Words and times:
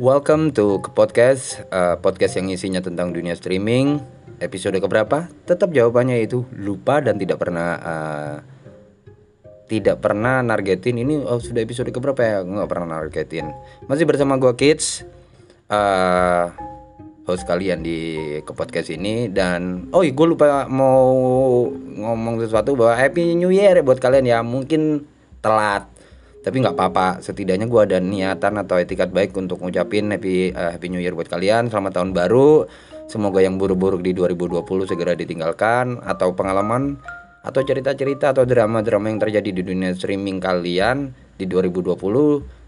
Welcome 0.00 0.56
to 0.56 0.80
ke 0.80 0.96
podcast 0.96 1.60
uh, 1.68 2.00
podcast 2.00 2.40
yang 2.40 2.48
isinya 2.48 2.80
tentang 2.80 3.12
dunia 3.12 3.36
streaming. 3.36 4.00
Episode 4.40 4.80
keberapa? 4.80 5.28
Tetap 5.44 5.76
jawabannya 5.76 6.24
itu 6.24 6.48
lupa 6.56 7.04
dan 7.04 7.20
tidak 7.20 7.36
pernah 7.36 7.76
uh, 7.76 8.36
tidak 9.68 10.00
pernah 10.00 10.40
nargetin. 10.40 11.04
Ini 11.04 11.20
oh 11.28 11.36
sudah 11.36 11.60
episode 11.60 11.92
keberapa 11.92 12.16
ya? 12.16 12.40
Nggak 12.40 12.68
pernah 12.72 12.96
nargetin. 12.96 13.52
Masih 13.92 14.08
bersama 14.08 14.40
gua 14.40 14.56
kids 14.56 15.04
uh, 15.68 16.48
host 17.28 17.44
kalian 17.44 17.84
di 17.84 18.40
ke 18.40 18.56
podcast 18.56 18.88
ini. 18.88 19.28
Dan 19.28 19.92
oh 19.92 20.00
iya 20.00 20.16
gue 20.16 20.26
lupa 20.32 20.64
mau 20.64 21.12
ngomong 21.76 22.40
sesuatu 22.40 22.72
bahwa 22.72 22.96
happy 22.96 23.36
new 23.36 23.52
year 23.52 23.84
buat 23.84 24.00
kalian 24.00 24.24
ya. 24.24 24.40
Mungkin 24.40 25.04
telat 25.44 25.99
tapi 26.40 26.56
nggak 26.64 26.76
apa-apa. 26.76 27.20
Setidaknya 27.20 27.68
gue 27.68 27.80
ada 27.84 27.98
niatan 28.00 28.56
atau 28.56 28.80
etikat 28.80 29.12
baik 29.12 29.36
untuk 29.36 29.60
ngucapin 29.60 30.08
happy 30.08 30.56
uh, 30.56 30.72
happy 30.72 30.88
new 30.88 31.00
year 31.00 31.12
buat 31.12 31.28
kalian. 31.28 31.68
Selamat 31.68 32.00
tahun 32.00 32.16
baru. 32.16 32.64
Semoga 33.10 33.44
yang 33.44 33.60
buruk-buruk 33.60 34.00
di 34.00 34.16
2020 34.16 34.64
segera 34.88 35.12
ditinggalkan. 35.12 36.00
Atau 36.00 36.32
pengalaman 36.32 36.96
atau 37.40 37.60
cerita-cerita 37.64 38.32
atau 38.36 38.44
drama-drama 38.44 39.08
yang 39.08 39.20
terjadi 39.20 39.50
di 39.52 39.62
dunia 39.64 39.92
streaming 39.96 40.40
kalian 40.40 41.12
di 41.36 41.44
2020 41.44 41.96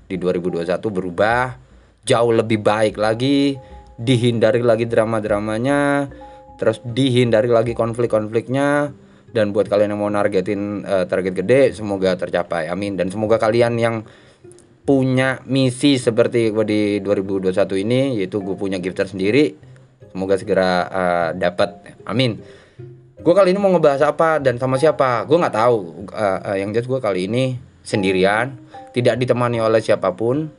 di 0.09 0.17
2021 0.21 0.69
berubah. 0.93 1.57
Jauh 2.05 2.33
lebih 2.33 2.61
baik 2.61 3.01
lagi. 3.01 3.57
Dihindari 3.97 4.61
lagi 4.61 4.85
drama-dramanya. 4.85 6.13
Terus 6.61 6.85
dihindari 6.85 7.49
lagi 7.49 7.73
konflik-konfliknya 7.73 8.93
dan 9.33 9.51
buat 9.51 9.67
kalian 9.67 9.97
yang 9.97 10.01
mau 10.01 10.13
nargetin 10.13 10.85
uh, 10.85 11.05
target 11.09 11.33
gede 11.45 11.73
semoga 11.73 12.15
tercapai. 12.15 12.69
Amin. 12.69 12.95
Dan 12.95 13.09
semoga 13.09 13.41
kalian 13.41 13.75
yang 13.81 14.05
punya 14.83 15.41
misi 15.49 15.97
seperti 15.97 16.53
gue 16.53 16.65
di 16.67 16.81
2021 17.01 17.85
ini 17.87 18.01
yaitu 18.19 18.43
gue 18.43 18.59
punya 18.59 18.83
gifter 18.83 19.07
sendiri 19.07 19.55
semoga 20.13 20.37
segera 20.37 20.71
uh, 20.87 21.31
dapat. 21.33 21.97
Amin. 22.05 22.37
Gue 23.23 23.33
kali 23.33 23.55
ini 23.55 23.61
mau 23.63 23.73
ngebahas 23.73 24.13
apa 24.13 24.43
dan 24.43 24.61
sama 24.61 24.77
siapa? 24.77 25.25
Gue 25.25 25.41
nggak 25.41 25.57
tahu. 25.57 25.77
Uh, 26.13 26.39
uh, 26.43 26.57
yang 26.61 26.75
jelas 26.77 26.91
gue 26.91 27.01
kali 27.01 27.31
ini 27.31 27.57
sendirian 27.81 28.61
tidak 28.93 29.17
ditemani 29.17 29.63
oleh 29.65 29.81
siapa 29.81 30.13
pun. 30.13 30.53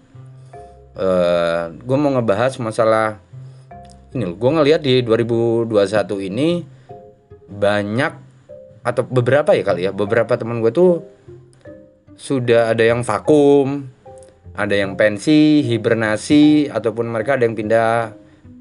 Uh, 0.93 1.73
gue 1.81 1.97
mau 1.97 2.13
ngebahas 2.13 2.57
masalah 2.61 3.17
ini 4.13 4.29
gue 4.29 4.51
ngelihat 4.53 4.81
di 4.85 5.01
2021 5.01 5.73
ini 6.29 6.49
banyak 7.49 8.22
atau 8.83 9.03
beberapa 9.07 9.55
ya 9.55 9.63
kali 9.63 9.87
ya 9.87 9.91
beberapa 9.95 10.35
teman 10.35 10.59
gue 10.59 10.71
tuh 10.75 11.01
sudah 12.19 12.69
ada 12.75 12.83
yang 12.83 13.01
vakum 13.01 13.87
ada 14.53 14.75
yang 14.75 14.99
pensi 14.99 15.63
hibernasi 15.65 16.69
ataupun 16.69 17.09
mereka 17.09 17.39
ada 17.39 17.47
yang 17.47 17.55
pindah 17.55 18.13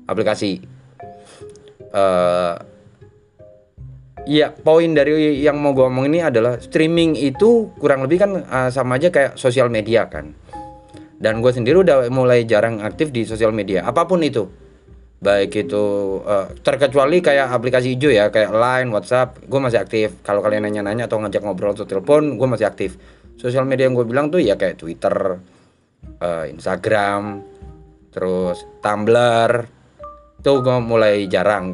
aplikasi 0.06 0.62
uh, 1.92 2.56
Iya, 4.23 4.55
poin 4.55 4.95
dari 4.95 5.42
yang 5.42 5.59
mau 5.59 5.75
gue 5.75 5.83
omong 5.83 6.06
ini 6.06 6.23
adalah 6.23 6.55
streaming 6.62 7.19
itu 7.19 7.75
kurang 7.75 8.07
lebih 8.07 8.23
kan 8.23 8.31
uh, 8.47 8.70
sama 8.70 8.95
aja 8.95 9.11
kayak 9.11 9.34
sosial 9.34 9.67
media 9.67 10.07
kan. 10.07 10.31
Dan 11.19 11.42
gue 11.42 11.51
sendiri 11.51 11.83
udah 11.83 12.07
mulai 12.07 12.47
jarang 12.47 12.79
aktif 12.86 13.11
di 13.11 13.27
sosial 13.27 13.51
media, 13.51 13.83
apa 13.83 14.07
pun 14.07 14.23
itu. 14.23 14.47
Baik 15.23 15.70
itu 15.70 15.84
uh, 16.27 16.51
terkecuali 16.67 17.23
kayak 17.23 17.55
aplikasi 17.55 17.95
hijau 17.95 18.11
ya, 18.11 18.34
kayak 18.34 18.51
Line, 18.51 18.91
WhatsApp, 18.91 19.39
gue 19.47 19.61
masih 19.62 19.79
aktif. 19.79 20.19
Kalau 20.27 20.42
kalian 20.42 20.67
nanya-nanya 20.67 21.06
atau 21.06 21.23
ngajak 21.23 21.47
ngobrol 21.47 21.79
atau 21.79 21.87
telepon, 21.87 22.34
gue 22.34 22.48
masih 22.51 22.67
aktif. 22.67 22.98
Sosial 23.39 23.62
media 23.62 23.87
yang 23.87 23.95
gue 23.95 24.03
bilang 24.03 24.34
tuh 24.34 24.42
ya 24.42 24.59
kayak 24.59 24.83
Twitter, 24.83 25.39
uh, 26.19 26.45
Instagram, 26.51 27.47
terus 28.11 28.67
Tumblr. 28.83 29.53
Tuh 30.42 30.58
gue 30.58 30.77
mulai 30.83 31.30
jarang. 31.30 31.70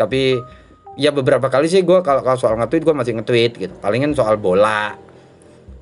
Tapi 0.00 0.40
ya 0.96 1.12
beberapa 1.12 1.52
kali 1.52 1.68
sih 1.68 1.84
gue 1.84 2.00
kalau 2.00 2.24
kalau 2.24 2.40
soal 2.40 2.56
nge-tweet 2.56 2.82
gue 2.82 2.96
masih 2.96 3.12
nge-tweet 3.20 3.52
gitu 3.60 3.74
palingan 3.84 4.16
soal 4.16 4.40
bola 4.40 4.96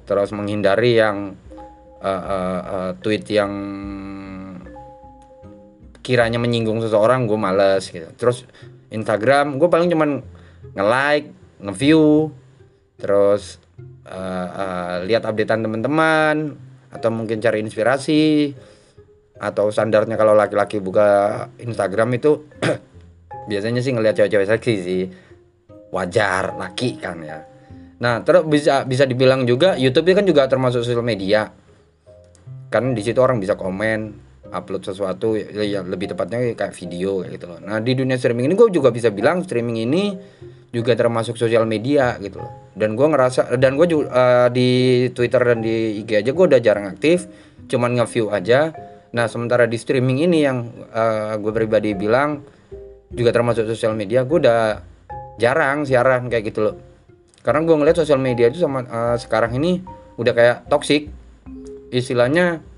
terus 0.04 0.34
menghindari 0.34 0.98
yang 0.98 1.38
uh, 2.02 2.10
uh, 2.10 2.60
uh, 2.60 2.90
tweet 2.98 3.24
yang 3.30 3.52
kiranya 6.04 6.36
menyinggung 6.36 6.84
seseorang 6.84 7.24
gue 7.24 7.38
males 7.40 7.88
gitu. 7.88 8.04
Terus 8.20 8.44
Instagram 8.92 9.56
gue 9.56 9.68
paling 9.72 9.88
cuman 9.88 10.20
nge-like 10.76 11.32
nge-view 11.64 12.28
terus 13.00 13.56
uh, 14.06 14.48
uh, 14.52 14.94
lihat 15.08 15.24
updatean 15.24 15.64
teman-teman 15.64 16.60
atau 16.92 17.08
mungkin 17.10 17.40
cari 17.40 17.64
inspirasi 17.64 18.52
atau 19.34 19.72
standarnya 19.72 20.14
kalau 20.14 20.36
laki-laki 20.36 20.78
buka 20.78 21.42
Instagram 21.58 22.20
itu 22.20 22.46
biasanya 23.50 23.82
sih 23.82 23.96
ngelihat 23.96 24.20
cewek-cewek 24.20 24.46
seksi 24.46 24.74
sih. 24.84 25.04
Wajar 25.90 26.58
laki 26.58 26.98
kan 26.98 27.22
ya. 27.22 27.38
Nah 28.02 28.20
terus 28.26 28.44
bisa 28.44 28.82
bisa 28.82 29.06
dibilang 29.06 29.46
juga 29.46 29.78
YouTube 29.78 30.10
kan 30.12 30.26
juga 30.26 30.46
termasuk 30.50 30.84
sosial 30.84 31.06
media. 31.06 31.48
Kan 32.68 32.92
di 32.92 33.02
situ 33.02 33.22
orang 33.22 33.38
bisa 33.38 33.54
komen 33.54 34.23
upload 34.54 34.86
sesuatu 34.86 35.34
ya, 35.34 35.62
ya 35.66 35.80
lebih 35.82 36.14
tepatnya 36.14 36.54
kayak 36.54 36.72
video 36.72 37.26
gitu 37.26 37.50
loh. 37.50 37.58
Nah 37.58 37.82
di 37.82 37.92
dunia 37.98 38.14
streaming 38.14 38.48
ini 38.48 38.54
gue 38.54 38.68
juga 38.70 38.94
bisa 38.94 39.10
bilang 39.10 39.42
streaming 39.42 39.82
ini 39.82 40.14
juga 40.70 40.94
termasuk 40.98 41.34
sosial 41.34 41.66
media 41.66 42.14
gitu 42.22 42.42
loh. 42.42 42.72
Dan 42.74 42.94
gue 42.94 43.06
ngerasa 43.06 43.58
dan 43.58 43.74
gue 43.74 43.86
juga 43.90 44.06
uh, 44.10 44.48
di 44.50 45.06
Twitter 45.10 45.42
dan 45.42 45.58
di 45.62 46.02
IG 46.02 46.22
aja 46.22 46.30
gue 46.30 46.44
udah 46.50 46.60
jarang 46.62 46.86
aktif 46.90 47.26
cuman 47.66 47.98
nge-view 47.98 48.30
aja. 48.30 48.70
Nah 49.14 49.26
sementara 49.30 49.66
di 49.66 49.78
streaming 49.78 50.26
ini 50.26 50.38
yang 50.42 50.70
uh, 50.90 51.34
gue 51.38 51.52
pribadi 51.54 51.94
bilang 51.94 52.42
juga 53.14 53.30
termasuk 53.30 53.70
sosial 53.70 53.94
media 53.94 54.26
gue 54.26 54.38
udah 54.38 54.82
jarang 55.38 55.86
siaran 55.86 56.30
kayak 56.30 56.54
gitu 56.54 56.70
loh. 56.70 56.76
Karena 57.44 57.60
gue 57.60 57.76
ngeliat 57.76 57.98
sosial 58.00 58.18
media 58.18 58.48
itu 58.48 58.58
sama 58.58 58.82
uh, 58.86 59.16
sekarang 59.20 59.54
ini 59.58 59.84
udah 60.18 60.32
kayak 60.34 60.56
toxic. 60.66 61.10
Istilahnya 61.94 62.73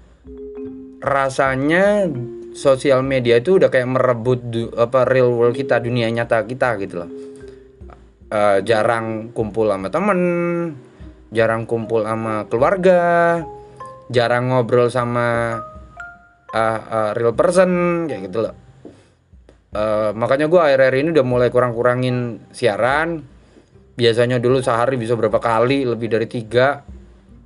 rasanya 1.07 2.11
sosial 2.59 3.07
media 3.07 3.39
itu 3.39 3.63
udah 3.63 3.71
kayak 3.71 3.87
merebut 3.87 4.41
du, 4.43 4.69
apa 4.75 5.07
real 5.07 5.31
world 5.31 5.55
kita 5.55 5.79
dunia 5.79 6.11
nyata 6.11 6.43
kita 6.43 6.75
gitu 6.83 7.07
loh 7.07 7.11
uh, 8.35 8.59
jarang 8.67 9.31
kumpul 9.31 9.71
sama 9.71 9.87
temen 9.87 10.21
jarang 11.31 11.65
kumpul 11.71 12.03
sama 12.03 12.51
keluarga 12.51 13.41
jarang 14.11 14.51
ngobrol 14.51 14.91
sama 14.91 15.61
uh, 16.51 16.81
uh, 16.91 17.11
real 17.15 17.39
person 17.39 18.05
kayak 18.11 18.27
gitu 18.27 18.51
loh 18.51 18.67
Uh, 19.77 20.17
makanya 20.17 20.49
gue 20.49 20.57
akhir-akhir 20.57 20.97
ini 21.05 21.09
udah 21.13 21.27
mulai 21.27 21.49
kurang-kurangin 21.53 22.49
siaran. 22.49 23.21
Biasanya 23.97 24.41
dulu 24.41 24.65
sehari 24.65 24.97
bisa 24.97 25.13
berapa 25.13 25.37
kali, 25.37 25.85
lebih 25.85 26.09
dari 26.09 26.25
tiga 26.25 26.81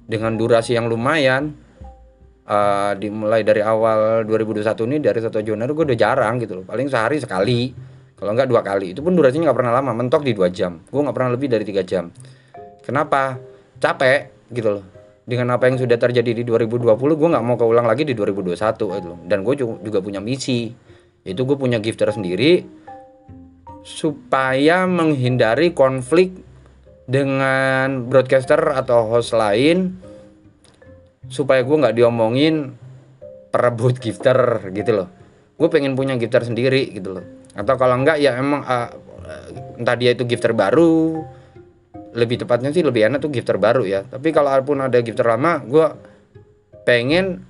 dengan 0.07 0.39
durasi 0.39 0.79
yang 0.79 0.87
lumayan. 0.87 1.51
Uh, 2.51 2.99
dimulai 2.99 3.47
dari 3.47 3.63
awal 3.63 4.27
2021 4.27 4.67
ini 4.91 4.99
dari 4.99 5.23
1 5.23 5.31
Januari 5.31 5.71
gue 5.71 5.85
udah 5.95 5.99
jarang 5.99 6.35
gitu 6.43 6.59
loh. 6.59 6.65
Paling 6.67 6.91
sehari 6.91 7.23
sekali, 7.23 7.71
kalau 8.19 8.35
enggak 8.35 8.51
dua 8.51 8.59
kali. 8.67 8.91
Itu 8.91 9.07
pun 9.07 9.15
durasinya 9.15 9.47
nggak 9.49 9.59
pernah 9.63 9.73
lama, 9.79 9.95
mentok 9.95 10.27
di 10.27 10.35
dua 10.35 10.51
jam. 10.51 10.83
Gue 10.91 10.99
nggak 10.99 11.15
pernah 11.15 11.31
lebih 11.31 11.47
dari 11.47 11.63
tiga 11.63 11.87
jam. 11.87 12.11
Kenapa? 12.83 13.39
Capek 13.79 14.51
gitu 14.51 14.83
loh. 14.83 14.85
Dengan 15.23 15.55
apa 15.55 15.71
yang 15.71 15.79
sudah 15.79 15.95
terjadi 15.95 16.35
di 16.35 16.43
2020, 16.43 16.91
gue 16.99 17.29
nggak 17.31 17.45
mau 17.47 17.55
keulang 17.55 17.87
lagi 17.87 18.03
di 18.03 18.19
2021 18.19 18.59
gitu 18.99 19.07
loh. 19.15 19.19
Dan 19.23 19.47
gue 19.47 19.55
juga 19.87 20.03
punya 20.03 20.19
misi 20.19 20.75
itu 21.21 21.41
gue 21.45 21.57
punya 21.57 21.77
gifter 21.77 22.09
sendiri 22.09 22.65
supaya 23.85 24.89
menghindari 24.89 25.73
konflik 25.77 26.33
dengan 27.05 28.09
broadcaster 28.09 28.61
atau 28.73 29.09
host 29.17 29.37
lain 29.37 30.01
supaya 31.29 31.61
gue 31.61 31.77
nggak 31.77 31.97
diomongin 31.97 32.73
perebut 33.53 34.01
gifter 34.01 34.71
gitu 34.73 35.05
loh. 35.05 35.09
Gue 35.61 35.69
pengen 35.69 35.93
punya 35.99 36.17
gifter 36.17 36.47
sendiri 36.47 36.89
gitu 36.97 37.21
loh. 37.21 37.25
Atau 37.53 37.77
kalau 37.77 37.99
enggak 38.01 38.23
ya 38.23 38.39
emang 38.39 38.65
uh, 38.65 38.89
entah 39.77 39.97
dia 39.99 40.17
itu 40.17 40.25
gifter 40.25 40.57
baru 40.57 41.21
lebih 42.11 42.43
tepatnya 42.43 42.75
sih 42.75 42.83
lebih 42.83 43.07
enak 43.07 43.21
tuh 43.21 43.31
gifter 43.31 43.61
baru 43.61 43.85
ya. 43.85 44.07
Tapi 44.07 44.33
kalau 44.33 44.49
pun 44.65 44.81
ada 44.81 44.97
gifter 45.05 45.29
lama 45.29 45.61
gue 45.61 45.87
pengen 46.89 47.45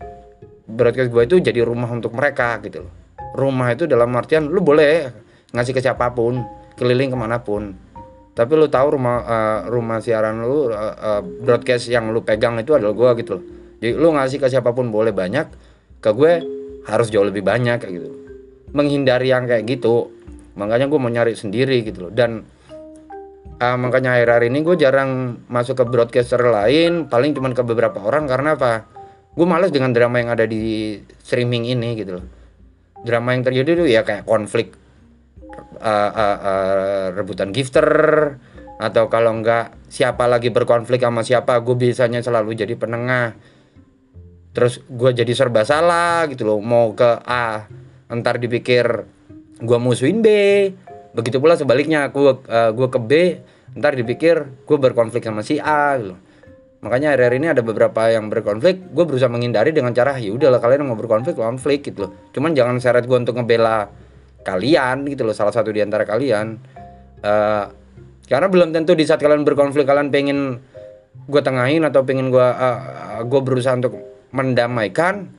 broadcast 0.66 1.12
gue 1.12 1.22
itu 1.22 1.36
jadi 1.38 1.62
rumah 1.62 1.88
untuk 1.94 2.16
mereka 2.16 2.58
gitu 2.66 2.88
loh. 2.88 2.92
Rumah 3.30 3.78
itu 3.78 3.86
dalam 3.86 4.10
artian 4.18 4.50
lu 4.50 4.58
boleh 4.58 5.06
ngasih 5.54 5.72
ke 5.76 5.80
siapa 5.80 6.10
pun 6.10 6.42
keliling 6.74 7.14
ke 7.14 7.16
mana 7.16 7.38
pun. 7.38 7.70
Tapi 8.30 8.52
lu 8.56 8.66
tahu 8.66 8.98
rumah 8.98 9.16
uh, 9.22 9.60
rumah 9.70 10.02
siaran 10.02 10.42
lu 10.42 10.70
uh, 10.70 10.74
uh, 10.74 11.22
broadcast 11.22 11.86
yang 11.86 12.10
lu 12.10 12.24
pegang 12.24 12.58
itu 12.58 12.74
adalah 12.74 12.94
gua 12.96 13.12
gitu 13.14 13.38
loh 13.38 13.59
jadi 13.80 13.96
lu 13.96 14.12
ngasih 14.12 14.38
ke 14.38 14.46
siapa 14.52 14.76
pun 14.76 14.92
boleh 14.92 15.10
banyak 15.10 15.48
ke 16.04 16.10
gue 16.12 16.32
harus 16.84 17.08
jauh 17.08 17.24
lebih 17.24 17.40
banyak 17.40 17.80
kayak 17.80 17.92
gitu. 17.96 18.08
Menghindari 18.76 19.32
yang 19.32 19.48
kayak 19.48 19.64
gitu 19.66 20.12
makanya 20.54 20.86
gue 20.92 20.98
mau 21.00 21.08
nyari 21.08 21.32
sendiri 21.32 21.80
gitu 21.80 22.08
loh. 22.08 22.12
Dan 22.12 22.44
uh, 23.56 23.76
makanya 23.80 24.20
akhir-akhir 24.20 24.44
ini 24.52 24.58
gue 24.60 24.76
jarang 24.76 25.10
masuk 25.48 25.80
ke 25.80 25.84
broadcaster 25.88 26.40
lain 26.44 27.08
paling 27.08 27.32
cuma 27.32 27.48
ke 27.56 27.64
beberapa 27.64 28.04
orang 28.04 28.28
karena 28.28 28.54
apa? 28.54 28.84
Gue 29.32 29.48
males 29.48 29.72
dengan 29.72 29.96
drama 29.96 30.20
yang 30.20 30.30
ada 30.36 30.44
di 30.44 31.00
streaming 31.24 31.72
ini 31.72 31.96
gitu 31.96 32.20
loh. 32.20 32.26
Drama 33.00 33.32
yang 33.32 33.48
terjadi 33.48 33.80
tuh 33.80 33.88
ya 33.88 34.04
kayak 34.04 34.28
konflik 34.28 34.76
uh, 35.80 36.10
uh, 36.12 36.38
uh, 36.44 37.04
rebutan 37.16 37.48
gifter 37.48 37.88
atau 38.80 39.12
kalau 39.12 39.36
enggak 39.36 39.76
siapa 39.92 40.24
lagi 40.24 40.48
berkonflik 40.48 41.04
sama 41.04 41.20
siapa 41.20 41.60
gue 41.60 41.76
biasanya 41.76 42.24
selalu 42.24 42.56
jadi 42.56 42.76
penengah 42.80 43.36
terus 44.50 44.82
gue 44.86 45.10
jadi 45.14 45.32
serba 45.34 45.62
salah 45.62 46.26
gitu 46.26 46.46
loh. 46.46 46.58
Mau 46.58 46.92
ke 46.94 47.10
A 47.26 47.66
entar 48.10 48.38
dipikir 48.38 49.06
gue 49.60 49.78
musuhin 49.78 50.20
B. 50.24 50.28
Begitu 51.10 51.42
pula 51.42 51.58
sebaliknya 51.58 52.10
uh, 52.10 52.70
gue 52.70 52.88
ke 52.90 53.00
B 53.02 53.12
ntar 53.70 53.94
dipikir 53.94 54.50
gue 54.66 54.76
berkonflik 54.78 55.22
sama 55.22 55.46
si 55.46 55.62
A 55.62 55.94
gitu 55.94 56.18
makanya 56.80 57.12
hari-hari 57.12 57.44
ini 57.44 57.52
ada 57.52 57.60
beberapa 57.60 58.08
yang 58.08 58.32
berkonflik 58.32 58.88
gue 58.96 59.04
berusaha 59.04 59.28
menghindari 59.28 59.70
dengan 59.70 59.92
cara 59.92 60.16
ya 60.16 60.32
udahlah 60.32 60.58
kalian 60.64 60.88
mau 60.88 60.96
berkonflik 60.96 61.36
konflik 61.36 61.84
gitu 61.84 62.08
loh. 62.08 62.12
Cuman 62.32 62.56
jangan 62.56 62.80
seret 62.80 63.04
gue 63.04 63.18
untuk 63.20 63.36
ngebela 63.36 63.92
kalian 64.40 65.04
gitu 65.04 65.28
loh 65.28 65.36
salah 65.36 65.52
satu 65.52 65.68
di 65.68 65.84
antara 65.84 66.08
kalian. 66.08 66.56
Uh, 67.20 67.68
karena 68.24 68.48
belum 68.48 68.72
tentu 68.72 68.96
di 68.96 69.04
saat 69.04 69.20
kalian 69.20 69.44
berkonflik 69.44 69.84
kalian 69.84 70.08
pengen 70.08 70.64
gue 71.28 71.42
tengahin 71.44 71.84
atau 71.84 72.00
pengen 72.00 72.32
gue 72.32 72.40
uh, 72.40 73.20
gue 73.28 73.40
berusaha 73.44 73.76
untuk 73.76 73.92
mendamaikan. 74.30 75.30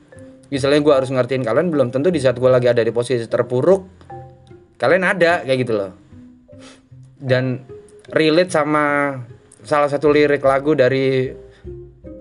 Misalnya 0.52 0.84
gue 0.84 0.92
harus 0.92 1.08
ngertiin 1.08 1.48
kalian 1.48 1.72
belum 1.72 1.88
tentu 1.88 2.12
di 2.12 2.20
saat 2.20 2.36
gue 2.36 2.50
lagi 2.52 2.68
ada 2.68 2.84
di 2.84 2.92
posisi 2.92 3.24
terpuruk 3.24 3.88
kalian 4.76 5.06
ada 5.06 5.46
kayak 5.46 5.58
gitu 5.62 5.72
loh. 5.78 5.92
Dan 7.16 7.62
relate 8.10 8.50
sama 8.50 9.16
salah 9.62 9.86
satu 9.86 10.10
lirik 10.10 10.42
lagu 10.42 10.74
dari 10.74 11.30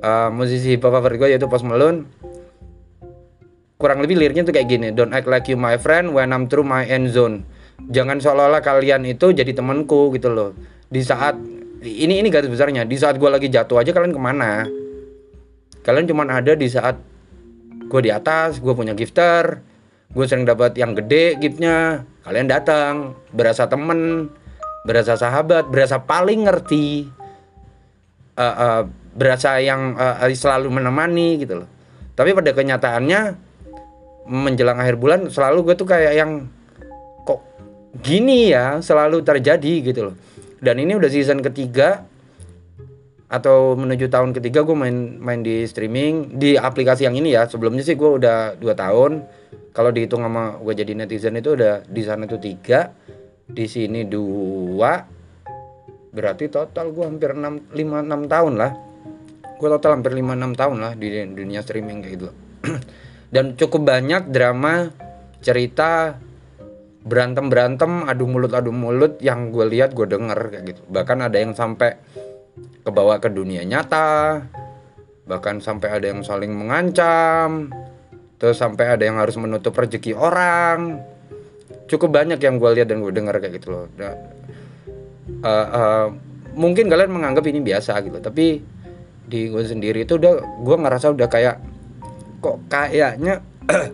uh, 0.05 0.29
musisi 0.29 0.77
hip 0.77 0.85
hop 0.85 0.93
favorit 0.93 1.17
gue 1.17 1.29
yaitu 1.35 1.49
Post 1.49 1.65
Malone. 1.65 2.05
Kurang 3.81 3.99
lebih 4.05 4.21
liriknya 4.21 4.45
tuh 4.45 4.53
kayak 4.53 4.69
gini 4.69 4.87
don't 4.93 5.11
act 5.11 5.25
like 5.25 5.49
you 5.49 5.57
my 5.57 5.75
friend 5.75 6.13
when 6.13 6.29
I'm 6.29 6.45
through 6.45 6.63
my 6.63 6.85
end 6.85 7.11
zone. 7.11 7.43
Jangan 7.81 8.21
seolah-olah 8.21 8.61
kalian 8.61 9.09
itu 9.09 9.33
jadi 9.33 9.51
temanku 9.57 10.13
gitu 10.13 10.29
loh. 10.29 10.53
Di 10.87 11.01
saat 11.01 11.35
ini 11.81 12.21
ini 12.21 12.29
garis 12.29 12.47
besarnya 12.47 12.85
di 12.85 12.93
saat 12.93 13.17
gue 13.17 13.25
lagi 13.25 13.49
jatuh 13.49 13.81
aja 13.81 13.89
kalian 13.89 14.13
ke 14.13 14.21
mana 14.21 14.69
kalian 15.81 16.05
cuma 16.09 16.23
ada 16.29 16.53
di 16.53 16.67
saat 16.69 16.97
gue 17.87 18.01
di 18.01 18.11
atas 18.13 18.61
gue 18.61 18.73
punya 18.73 18.95
gifter 18.95 19.59
gue 20.11 20.25
sering 20.27 20.43
dapat 20.43 20.75
yang 20.75 20.95
gede 20.95 21.39
giftnya 21.39 22.03
kalian 22.27 22.47
datang 22.47 23.15
berasa 23.31 23.67
temen 23.67 24.31
berasa 24.83 25.13
sahabat 25.15 25.69
berasa 25.69 26.01
paling 26.01 26.49
ngerti 26.49 27.07
uh, 28.37 28.43
uh, 28.43 28.81
berasa 29.11 29.59
yang 29.59 29.99
uh, 29.99 30.23
selalu 30.31 30.71
menemani 30.71 31.41
gitu 31.43 31.63
loh. 31.63 31.69
Tapi 32.15 32.31
pada 32.31 32.51
kenyataannya 32.55 33.21
menjelang 34.29 34.77
akhir 34.79 34.95
bulan 35.01 35.19
selalu 35.27 35.71
gue 35.71 35.75
tuh 35.75 35.87
kayak 35.89 36.13
yang 36.15 36.47
kok 37.27 37.41
gini 37.99 38.53
ya 38.53 38.79
selalu 38.79 39.23
terjadi 39.25 39.73
gitu 39.91 40.11
loh. 40.11 40.15
Dan 40.61 40.77
ini 40.77 40.93
udah 40.95 41.09
season 41.09 41.41
ketiga 41.41 42.05
atau 43.31 43.79
menuju 43.79 44.11
tahun 44.11 44.35
ketiga 44.35 44.67
gue 44.67 44.75
main 44.75 45.15
main 45.15 45.39
di 45.39 45.63
streaming 45.63 46.35
di 46.35 46.59
aplikasi 46.59 47.07
yang 47.07 47.15
ini 47.15 47.31
ya. 47.31 47.47
Sebelumnya 47.47 47.79
sih 47.79 47.95
gue 47.95 48.19
udah 48.19 48.59
dua 48.59 48.75
tahun. 48.75 49.23
Kalau 49.71 49.87
dihitung 49.95 50.27
sama 50.27 50.59
gue 50.59 50.73
jadi 50.75 50.91
netizen 50.91 51.39
itu 51.39 51.55
udah 51.55 51.87
di 51.87 52.03
sana 52.03 52.27
itu 52.27 52.35
tiga 52.35 52.91
di 53.47 53.63
sini 53.71 54.03
dua. 54.03 54.99
Berarti 56.11 56.51
total 56.51 56.91
gue 56.91 57.07
hampir 57.07 57.31
6, 57.31 57.71
5, 57.71 57.71
6 57.71 58.27
tahun 58.27 58.53
lah. 58.59 58.71
Gue 59.55 59.69
total 59.79 59.95
hampir 59.95 60.11
5, 60.11 60.27
6 60.35 60.59
tahun 60.59 60.77
lah 60.83 60.91
di 60.99 61.07
dunia 61.31 61.63
streaming 61.63 62.03
kayak 62.03 62.13
gitu. 62.19 62.27
Dan 63.33 63.55
cukup 63.55 63.87
banyak 63.87 64.27
drama 64.27 64.91
cerita 65.39 66.19
berantem 67.01 67.47
berantem 67.47 68.05
adu 68.05 68.27
mulut 68.27 68.53
adu 68.53 68.69
mulut 68.75 69.23
yang 69.23 69.55
gue 69.55 69.65
lihat 69.71 69.95
gue 69.95 70.03
denger 70.03 70.51
kayak 70.51 70.63
gitu. 70.67 70.81
Bahkan 70.91 71.31
ada 71.31 71.39
yang 71.39 71.55
sampai 71.55 71.95
kebawa 72.81 73.21
ke 73.21 73.29
dunia 73.29 73.61
nyata 73.65 74.41
bahkan 75.29 75.61
sampai 75.63 75.95
ada 75.95 76.05
yang 76.11 76.25
saling 76.25 76.51
mengancam 76.51 77.71
terus 78.41 78.57
sampai 78.57 78.97
ada 78.97 79.05
yang 79.05 79.21
harus 79.21 79.37
menutup 79.37 79.77
rezeki 79.77 80.17
orang. 80.17 80.97
Cukup 81.85 82.09
banyak 82.09 82.41
yang 82.41 82.57
gue 82.57 82.69
lihat 82.73 82.89
dan 82.89 83.05
gue 83.05 83.13
dengar 83.13 83.37
kayak 83.37 83.61
gitu 83.61 83.69
loh. 83.69 83.85
Uh, 84.01 85.45
uh, 85.45 86.05
mungkin 86.57 86.89
kalian 86.89 87.13
menganggap 87.13 87.45
ini 87.45 87.61
biasa 87.61 88.01
gitu 88.01 88.17
tapi 88.17 88.65
di 89.29 89.47
gue 89.47 89.63
sendiri 89.63 90.03
itu 90.03 90.17
udah 90.17 90.41
gue 90.41 90.75
ngerasa 90.75 91.13
udah 91.13 91.27
kayak 91.29 91.61
kok 92.41 92.57
kayaknya 92.67 93.45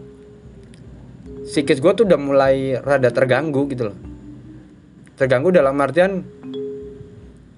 psikis 1.52 1.84
gue 1.84 1.92
tuh 1.92 2.08
udah 2.08 2.20
mulai 2.20 2.80
rada 2.80 3.12
terganggu 3.12 3.68
gitu 3.68 3.92
loh. 3.92 3.98
Terganggu 5.20 5.52
dalam 5.52 5.76
artian 5.76 6.24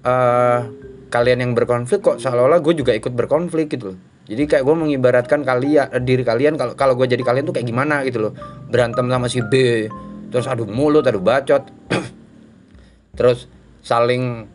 uh, 0.02 0.79
kalian 1.10 1.42
yang 1.42 1.52
berkonflik 1.58 2.06
kok 2.06 2.18
seolah-olah 2.22 2.62
gue 2.62 2.74
juga 2.78 2.94
ikut 2.94 3.14
berkonflik 3.18 3.74
gitu 3.74 3.94
loh. 3.94 3.98
Jadi 4.30 4.46
kayak 4.46 4.62
gue 4.62 4.76
mengibaratkan 4.78 5.42
kalian 5.42 5.90
diri 6.06 6.22
kalian 6.22 6.54
kalau 6.54 6.78
kalau 6.78 6.94
gue 6.94 7.10
jadi 7.10 7.26
kalian 7.26 7.50
tuh 7.50 7.58
kayak 7.58 7.66
gimana 7.66 8.06
gitu 8.06 8.30
loh. 8.30 8.34
Berantem 8.70 9.10
sama 9.10 9.26
si 9.26 9.42
B 9.42 9.86
terus 10.30 10.46
adu 10.46 10.70
mulut 10.70 11.02
adu 11.02 11.18
bacot. 11.18 11.66
Terus 13.18 13.50
saling 13.82 14.46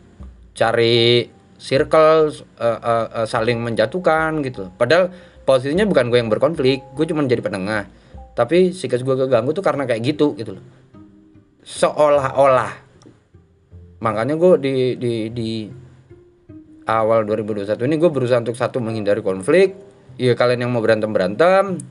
cari 0.55 1.27
circle 1.59 2.31
uh, 2.55 2.79
uh, 2.79 3.07
uh, 3.11 3.27
saling 3.27 3.59
menjatuhkan 3.59 4.39
gitu 4.47 4.71
padahal 4.79 5.11
posisinya 5.43 5.83
bukan 5.83 6.07
gue 6.07 6.17
yang 6.23 6.31
berkonflik 6.31 6.79
gue 6.95 7.05
cuma 7.11 7.27
jadi 7.27 7.43
penengah. 7.43 7.91
Tapi 8.31 8.71
sikap 8.71 9.03
gue 9.03 9.15
keganggu 9.27 9.51
tuh 9.51 9.63
karena 9.63 9.83
kayak 9.83 10.15
gitu 10.15 10.39
gitu 10.39 10.55
loh. 10.55 10.65
Seolah-olah. 11.67 12.71
Makanya 13.99 14.39
gue 14.39 14.51
di 14.63 14.73
di 14.95 15.13
di 15.35 15.51
awal 16.85 17.25
2021 17.25 17.77
ini 17.89 17.95
gue 17.97 18.09
berusaha 18.13 18.39
untuk 18.41 18.57
satu 18.57 18.81
menghindari 18.81 19.21
konflik. 19.25 19.77
Ya 20.15 20.31
kalian 20.31 20.63
yang 20.65 20.71
mau 20.71 20.79
berantem 20.79 21.11
berantem 21.11 21.83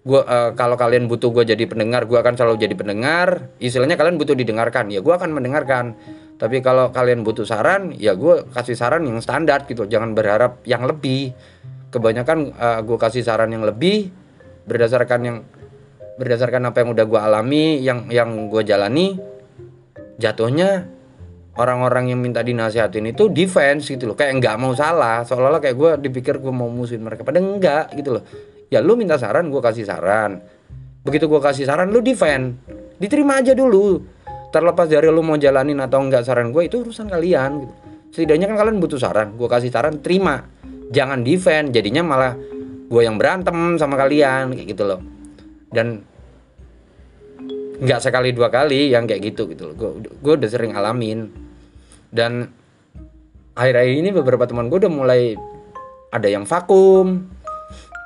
gua 0.00 0.24
uh, 0.24 0.50
kalau 0.56 0.80
kalian 0.80 1.12
butuh 1.12 1.28
gue 1.28 1.52
jadi 1.52 1.64
pendengar 1.68 2.08
gue 2.08 2.16
akan 2.16 2.34
selalu 2.36 2.56
jadi 2.60 2.74
pendengar. 2.76 3.52
Istilahnya 3.60 4.00
kalian 4.00 4.16
butuh 4.16 4.32
didengarkan 4.32 4.88
ya 4.88 5.04
gue 5.04 5.14
akan 5.14 5.30
mendengarkan. 5.36 5.96
Tapi 6.40 6.64
kalau 6.64 6.88
kalian 6.88 7.20
butuh 7.20 7.44
saran 7.44 7.92
ya 8.00 8.16
gue 8.16 8.48
kasih 8.52 8.76
saran 8.76 9.04
yang 9.04 9.20
standar 9.20 9.68
gitu. 9.68 9.84
Jangan 9.84 10.16
berharap 10.16 10.64
yang 10.64 10.84
lebih. 10.88 11.36
Kebanyakan 11.90 12.54
uh, 12.54 12.78
eh, 12.78 12.80
gue 12.86 12.98
kasih 13.02 13.22
saran 13.26 13.50
yang 13.50 13.66
lebih 13.66 14.14
berdasarkan 14.64 15.20
yang 15.26 15.36
berdasarkan 16.20 16.70
apa 16.70 16.84
yang 16.84 16.94
udah 16.94 17.04
gue 17.08 17.20
alami 17.20 17.64
yang 17.80 18.06
yang 18.12 18.46
gue 18.46 18.62
jalani 18.62 19.16
jatuhnya 20.20 20.86
orang-orang 21.60 22.08
yang 22.08 22.18
minta 22.24 22.40
dinasihatin 22.40 23.12
itu 23.12 23.28
defense 23.28 23.92
gitu 23.92 24.08
loh. 24.08 24.16
Kayak 24.16 24.40
nggak 24.40 24.56
mau 24.56 24.72
salah. 24.72 25.20
Seolah-olah 25.28 25.60
kayak 25.60 25.76
gue 25.76 25.90
dipikir 26.08 26.40
gue 26.40 26.48
mau 26.48 26.72
musuhin 26.72 27.04
mereka. 27.04 27.20
Padahal 27.20 27.60
enggak 27.60 27.92
gitu 27.92 28.16
loh. 28.16 28.24
Ya 28.72 28.80
lu 28.80 28.96
minta 28.96 29.20
saran 29.20 29.52
gue 29.52 29.60
kasih 29.60 29.84
saran. 29.84 30.40
Begitu 31.04 31.28
gue 31.28 31.40
kasih 31.44 31.68
saran 31.68 31.92
lu 31.92 32.00
defend. 32.00 32.56
Diterima 32.96 33.44
aja 33.44 33.52
dulu. 33.52 34.00
Terlepas 34.50 34.88
dari 34.88 35.12
lu 35.12 35.20
mau 35.20 35.36
jalanin 35.36 35.78
atau 35.84 36.00
enggak 36.00 36.24
saran 36.24 36.48
gue 36.48 36.64
itu 36.64 36.80
urusan 36.80 37.12
kalian 37.12 37.50
gitu. 37.60 37.74
Setidaknya 38.10 38.50
kan 38.50 38.56
kalian 38.64 38.80
butuh 38.80 38.98
saran. 38.98 39.36
Gue 39.36 39.46
kasih 39.46 39.68
saran 39.68 40.00
terima. 40.00 40.42
Jangan 40.90 41.22
defend 41.22 41.70
jadinya 41.70 42.02
malah 42.02 42.34
gue 42.90 43.02
yang 43.04 43.20
berantem 43.20 43.78
sama 43.78 44.00
kalian 44.00 44.56
kayak 44.56 44.68
gitu 44.72 44.82
loh. 44.88 45.00
Dan 45.70 46.02
nggak 47.80 48.00
sekali 48.02 48.34
dua 48.34 48.50
kali 48.50 48.90
yang 48.90 49.06
kayak 49.06 49.34
gitu 49.34 49.46
gitu 49.46 49.70
loh. 49.70 49.74
Gue 50.02 50.32
udah 50.34 50.50
sering 50.50 50.74
alamin 50.74 51.49
dan 52.10 52.50
akhir-akhir 53.54 53.94
ini 53.94 54.10
beberapa 54.14 54.46
teman 54.46 54.70
gue 54.70 54.86
udah 54.86 54.92
mulai 54.92 55.34
ada 56.10 56.26
yang 56.26 56.46
vakum 56.46 57.30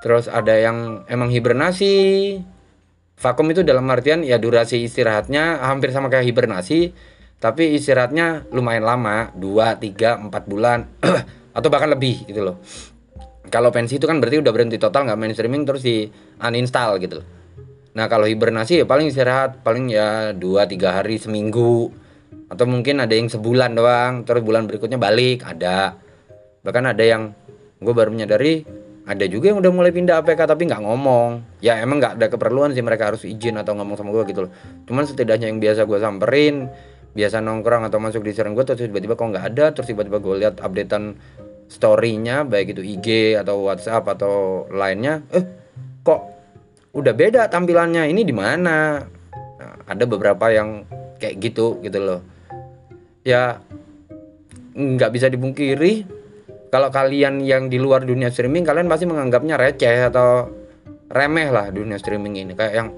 terus 0.04 0.28
ada 0.28 0.52
yang 0.52 1.08
emang 1.08 1.32
hibernasi. 1.32 1.96
Vakum 3.14 3.46
itu 3.48 3.64
dalam 3.64 3.86
artian 3.88 4.20
ya 4.26 4.36
durasi 4.36 4.84
istirahatnya 4.84 5.64
hampir 5.64 5.94
sama 5.94 6.12
kayak 6.12 6.28
hibernasi 6.28 6.92
tapi 7.40 7.72
istirahatnya 7.78 8.50
lumayan 8.52 8.84
lama 8.84 9.32
2, 9.38 9.80
3, 9.80 10.28
4 10.28 10.50
bulan 10.50 10.84
atau 11.56 11.68
bahkan 11.72 11.88
lebih 11.88 12.26
gitu 12.28 12.44
loh. 12.44 12.60
Kalau 13.48 13.70
pensi 13.70 13.96
itu 13.96 14.04
kan 14.04 14.18
berarti 14.18 14.42
udah 14.42 14.52
berhenti 14.52 14.76
total 14.76 15.08
nggak 15.08 15.18
main 15.20 15.32
streaming 15.32 15.62
terus 15.64 15.86
di 15.86 16.10
uninstall 16.42 16.98
gitu 16.98 17.22
nah 17.94 18.10
kalau 18.10 18.26
hibernasi 18.26 18.82
ya 18.82 18.86
paling 18.90 19.06
istirahat 19.06 19.62
paling 19.62 19.86
ya 19.86 20.34
2, 20.34 20.42
3 20.42 20.82
hari 20.82 21.16
seminggu 21.22 21.94
atau 22.48 22.64
mungkin 22.68 23.00
ada 23.00 23.14
yang 23.16 23.32
sebulan 23.32 23.72
doang 23.72 24.12
terus 24.28 24.44
bulan 24.44 24.68
berikutnya 24.68 25.00
balik 25.00 25.44
ada. 25.44 25.96
Bahkan 26.64 26.84
ada 26.96 27.04
yang 27.04 27.32
gue 27.80 27.94
baru 27.94 28.12
menyadari 28.12 28.64
ada 29.04 29.24
juga 29.28 29.52
yang 29.52 29.60
udah 29.60 29.72
mulai 29.72 29.92
pindah 29.92 30.24
APK 30.24 30.48
tapi 30.48 30.64
nggak 30.64 30.80
ngomong. 30.80 31.60
Ya 31.60 31.76
emang 31.80 32.00
nggak 32.00 32.20
ada 32.20 32.26
keperluan 32.32 32.72
sih 32.72 32.80
mereka 32.80 33.12
harus 33.12 33.24
izin 33.28 33.60
atau 33.60 33.76
ngomong 33.76 34.00
sama 34.00 34.12
gue 34.16 34.24
gitu 34.32 34.48
loh. 34.48 34.52
Cuman 34.88 35.04
setidaknya 35.04 35.52
yang 35.52 35.60
biasa 35.60 35.84
gue 35.84 35.98
samperin 36.00 36.72
biasa 37.14 37.38
nongkrong 37.38 37.86
atau 37.86 38.02
masuk 38.02 38.26
di 38.26 38.34
siaran 38.34 38.58
gue 38.58 38.64
terus 38.66 38.90
tiba-tiba 38.90 39.14
kok 39.14 39.30
nggak 39.30 39.46
ada 39.54 39.70
terus 39.70 39.86
tiba-tiba 39.86 40.18
gue 40.18 40.34
lihat 40.34 40.58
updatean 40.58 41.14
storynya 41.70 42.42
baik 42.42 42.74
itu 42.74 42.82
IG 42.82 43.38
atau 43.38 43.70
WhatsApp 43.70 44.02
atau 44.18 44.66
lainnya 44.74 45.22
eh 45.30 45.46
kok 46.02 46.20
udah 46.90 47.14
beda 47.14 47.46
tampilannya 47.46 48.10
ini 48.10 48.26
di 48.26 48.34
mana? 48.34 48.98
Nah, 49.54 49.74
ada 49.86 50.04
beberapa 50.10 50.50
yang 50.50 50.82
kayak 51.22 51.38
gitu 51.38 51.78
gitu 51.86 52.02
loh 52.02 52.33
ya 53.24 53.58
nggak 54.74 55.10
bisa 55.10 55.32
dipungkiri 55.32 56.04
kalau 56.68 56.90
kalian 56.90 57.40
yang 57.40 57.70
di 57.70 57.78
luar 57.78 58.02
dunia 58.02 58.28
streaming 58.34 58.66
kalian 58.66 58.90
pasti 58.90 59.06
menganggapnya 59.06 59.54
receh 59.54 60.10
atau 60.10 60.50
remeh 61.06 61.48
lah 61.54 61.70
dunia 61.70 61.94
streaming 62.02 62.34
ini. 62.42 62.52
Kayak 62.58 62.74
yang 62.74 62.88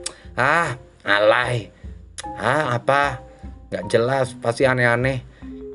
ah 0.41 0.81
alay 1.05 1.69
ah 2.41 2.73
apa 2.73 3.21
nggak 3.69 3.85
jelas 3.93 4.33
pasti 4.41 4.65
aneh-aneh. 4.65 5.21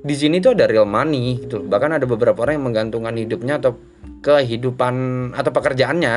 Di 0.01 0.17
sini 0.17 0.41
tuh 0.41 0.57
ada 0.57 0.65
real 0.65 0.89
money 0.89 1.45
gitu. 1.45 1.61
Bahkan 1.61 2.01
ada 2.01 2.05
beberapa 2.09 2.41
orang 2.41 2.57
yang 2.57 2.65
menggantungkan 2.73 3.13
hidupnya 3.21 3.61
atau 3.61 3.77
kehidupan 4.25 4.93
atau 5.37 5.51
pekerjaannya 5.53 6.15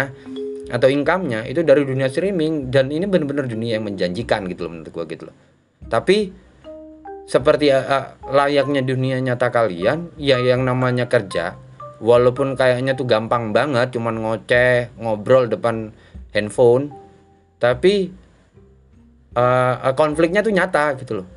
atau 0.72 0.88
income-nya 0.88 1.44
itu 1.44 1.60
dari 1.60 1.84
dunia 1.84 2.08
streaming. 2.08 2.72
Dan 2.72 2.88
ini 2.88 3.04
benar-benar 3.04 3.44
dunia 3.44 3.76
yang 3.76 3.84
menjanjikan 3.84 4.48
gitu 4.48 4.64
loh 4.64 4.72
menurut 4.72 4.88
gua 4.88 5.04
gitu 5.04 5.28
loh. 5.28 5.36
Tapi 5.84 6.32
seperti 7.24 7.72
uh, 7.72 8.20
layaknya 8.28 8.84
dunia 8.84 9.16
nyata 9.20 9.48
kalian 9.48 10.12
ya 10.20 10.36
yang 10.40 10.64
namanya 10.68 11.08
kerja 11.08 11.56
walaupun 12.04 12.52
kayaknya 12.52 12.92
tuh 12.92 13.08
gampang 13.08 13.56
banget 13.56 13.96
cuman 13.96 14.20
ngoceh 14.20 14.92
ngobrol 15.00 15.48
depan 15.48 15.96
handphone 16.36 16.92
tapi 17.56 18.12
uh, 19.32 19.92
konfliknya 19.96 20.44
tuh 20.44 20.52
nyata 20.54 21.00
gitu 21.00 21.22
loh. 21.22 21.28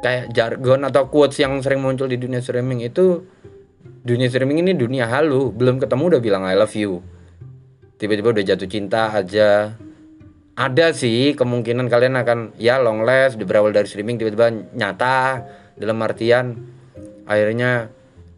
Kayak 0.00 0.32
jargon 0.32 0.84
atau 0.88 1.12
quotes 1.12 1.36
yang 1.40 1.60
sering 1.60 1.84
muncul 1.84 2.08
di 2.08 2.16
dunia 2.16 2.40
streaming 2.40 2.80
itu 2.80 3.20
dunia 4.00 4.32
streaming 4.32 4.64
ini 4.64 4.72
dunia 4.72 5.04
halu 5.04 5.52
belum 5.52 5.76
ketemu 5.76 6.16
udah 6.16 6.20
bilang 6.20 6.42
I 6.44 6.56
love 6.56 6.72
you. 6.72 7.04
Tiba-tiba 8.00 8.32
udah 8.32 8.44
jatuh 8.44 8.68
cinta 8.68 9.12
aja 9.12 9.76
ada 10.60 10.92
sih 10.92 11.32
kemungkinan 11.32 11.88
kalian 11.88 12.20
akan 12.20 12.38
ya 12.60 12.76
long 12.76 13.00
last 13.00 13.40
berawal 13.40 13.72
dari 13.72 13.88
streaming 13.88 14.20
tiba-tiba 14.20 14.52
nyata 14.76 15.40
dalam 15.80 15.96
artian 16.04 16.52
akhirnya 17.24 17.88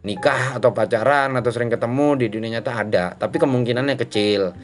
nikah 0.07 0.55
atau 0.55 0.71
pacaran 0.71 1.35
atau 1.35 1.51
sering 1.51 1.67
ketemu 1.67 2.07
di 2.15 2.25
dunia 2.31 2.59
nyata 2.59 2.71
ada 2.71 3.05
tapi 3.19 3.35
kemungkinannya 3.43 3.99
kecil 3.99 4.55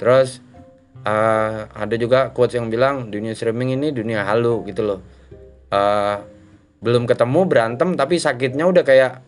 terus 0.00 0.40
uh, 1.04 1.68
ada 1.68 1.94
juga 2.00 2.32
quotes 2.32 2.56
yang 2.56 2.72
bilang 2.72 3.12
dunia 3.12 3.36
streaming 3.36 3.76
ini 3.76 3.92
dunia 3.92 4.24
halu 4.24 4.64
gitu 4.64 4.80
loh 4.80 5.00
uh, 5.68 6.24
belum 6.80 7.04
ketemu 7.04 7.40
berantem 7.44 7.92
tapi 8.00 8.16
sakitnya 8.16 8.64
udah 8.64 8.84
kayak 8.84 9.20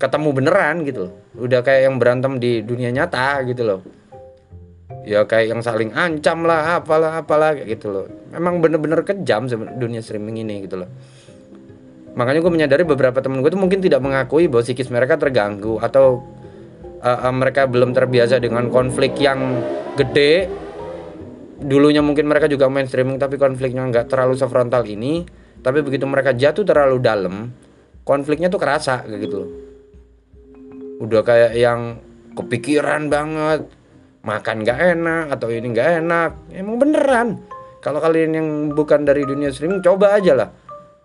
ketemu 0.00 0.28
beneran 0.32 0.82
gitu 0.88 0.98
loh. 1.06 1.12
Udah 1.36 1.60
kayak 1.60 1.92
yang 1.92 2.00
berantem 2.00 2.40
di 2.40 2.64
dunia 2.64 2.88
nyata 2.88 3.44
gitu 3.44 3.62
loh. 3.62 3.80
Ya 5.06 5.24
kayak 5.24 5.46
yang 5.56 5.60
saling 5.64 5.90
ancam 5.96 6.44
lah, 6.44 6.82
apalah 6.82 7.20
apalah 7.22 7.56
kayak 7.56 7.78
gitu 7.78 7.88
loh. 7.90 8.06
Memang 8.30 8.60
bener-bener 8.60 9.00
kejam 9.02 9.48
dunia 9.78 10.04
streaming 10.04 10.44
ini 10.44 10.68
gitu 10.68 10.80
loh. 10.84 10.90
Makanya 12.14 12.42
gue 12.42 12.52
menyadari 12.52 12.82
beberapa 12.84 13.22
temen 13.22 13.40
gue 13.40 13.50
tuh 13.54 13.60
mungkin 13.60 13.80
tidak 13.80 14.02
mengakui 14.02 14.50
bahwa 14.50 14.66
psikis 14.66 14.90
mereka 14.90 15.14
terganggu 15.16 15.78
atau 15.78 16.20
uh, 17.00 17.20
uh, 17.26 17.32
mereka 17.32 17.70
belum 17.70 17.94
terbiasa 17.94 18.42
dengan 18.42 18.68
konflik 18.68 19.14
yang 19.18 19.62
gede. 19.94 20.50
Dulunya 21.60 22.02
mungkin 22.02 22.26
mereka 22.26 22.48
juga 22.50 22.66
main 22.66 22.88
streaming 22.88 23.20
tapi 23.20 23.36
konfliknya 23.36 23.84
nggak 23.88 24.10
terlalu 24.10 24.34
sefrontal 24.36 24.84
ini 24.88 25.40
tapi 25.60 25.84
begitu 25.84 26.08
mereka 26.08 26.32
jatuh 26.32 26.64
terlalu 26.64 26.96
dalam 27.00 27.52
konfliknya 28.04 28.48
tuh 28.48 28.60
kerasa 28.60 29.04
kayak 29.04 29.20
gitu 29.28 29.40
udah 31.00 31.22
kayak 31.24 31.52
yang 31.56 32.00
kepikiran 32.36 33.08
banget 33.08 33.68
makan 34.20 34.62
gak 34.66 34.78
enak 34.98 35.24
atau 35.32 35.48
ini 35.48 35.72
gak 35.72 36.04
enak. 36.04 36.30
Emang 36.52 36.76
beneran. 36.76 37.28
Kalau 37.80 37.98
kalian 37.98 38.30
yang 38.36 38.48
bukan 38.76 39.08
dari 39.08 39.24
dunia 39.24 39.48
streaming 39.48 39.80
coba 39.80 40.20
aja 40.20 40.36
lah. 40.36 40.48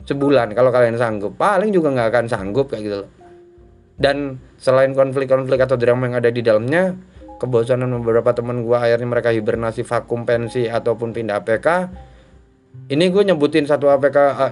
Sebulan 0.03 0.51
kalau 0.51 0.69
kalian 0.69 1.00
sanggup. 1.00 1.39
Paling 1.39 1.72
juga 1.72 1.89
nggak 1.95 2.07
akan 2.12 2.25
sanggup 2.27 2.67
kayak 2.69 2.84
gitu 2.84 2.98
loh. 3.07 3.10
Dan 3.95 4.38
selain 4.60 4.91
konflik-konflik 4.91 5.55
atau 5.63 5.79
drama 5.79 6.12
yang 6.12 6.19
ada 6.19 6.27
di 6.27 6.43
dalamnya 6.43 6.93
kebosanan 7.39 7.95
beberapa 8.03 8.36
teman 8.36 8.63
gua 8.67 8.84
akhirnya 8.84 9.07
mereka 9.07 9.31
hibernasi 9.31 9.88
vakum 9.88 10.27
pensi 10.27 10.67
ataupun 10.67 11.15
pindah 11.15 11.39
APK 11.43 11.67
ini 12.91 13.07
gue 13.10 13.24
nyebutin 13.24 13.65
satu 13.65 13.89
APK 13.89 14.17
uh, 14.19 14.51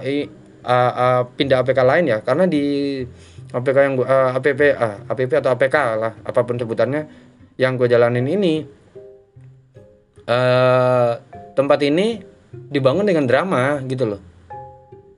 uh, 0.64 1.20
pindah 1.36 1.62
APK 1.62 1.78
lain 1.84 2.04
ya. 2.08 2.18
Karena 2.24 2.48
di 2.48 2.62
APK 3.54 3.76
yang 3.78 3.94
gua, 4.00 4.06
uh, 4.08 4.30
APP 4.40 4.60
uh, 4.74 4.96
APP 5.12 5.30
atau 5.38 5.50
APK 5.54 5.76
lah 6.00 6.12
apa 6.24 6.40
pun 6.42 6.58
sebutannya 6.58 7.06
yang 7.60 7.78
gue 7.78 7.86
jalanin 7.86 8.26
ini 8.26 8.66
uh, 10.26 11.12
tempat 11.54 11.78
ini 11.86 12.18
dibangun 12.52 13.06
dengan 13.06 13.24
drama 13.26 13.82
gitu 13.86 14.16
loh. 14.16 14.20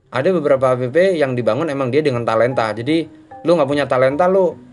Ada 0.07 0.31
beberapa 0.31 0.73
APP 0.73 1.19
yang 1.19 1.35
dibangun 1.35 1.67
emang 1.67 1.91
dia 1.91 1.99
dengan 1.99 2.23
talenta. 2.23 2.71
Jadi 2.71 3.05
lu 3.45 3.55
nggak 3.55 3.69
punya 3.69 3.85
talenta 3.85 4.25
lu 4.25 4.67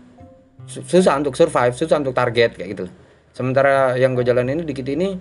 susah 0.65 1.21
untuk 1.21 1.37
survive 1.37 1.77
susah 1.77 2.01
untuk 2.01 2.17
target 2.17 2.57
kayak 2.57 2.69
gitu 2.73 2.85
sementara 3.29 3.93
yang 3.99 4.17
gue 4.17 4.25
jalanin 4.25 4.61
ini 4.61 4.63
dikit 4.65 4.87
ini 4.89 5.13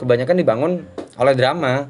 kebanyakan 0.00 0.36
dibangun 0.40 0.72
oleh 1.20 1.34
drama. 1.36 1.84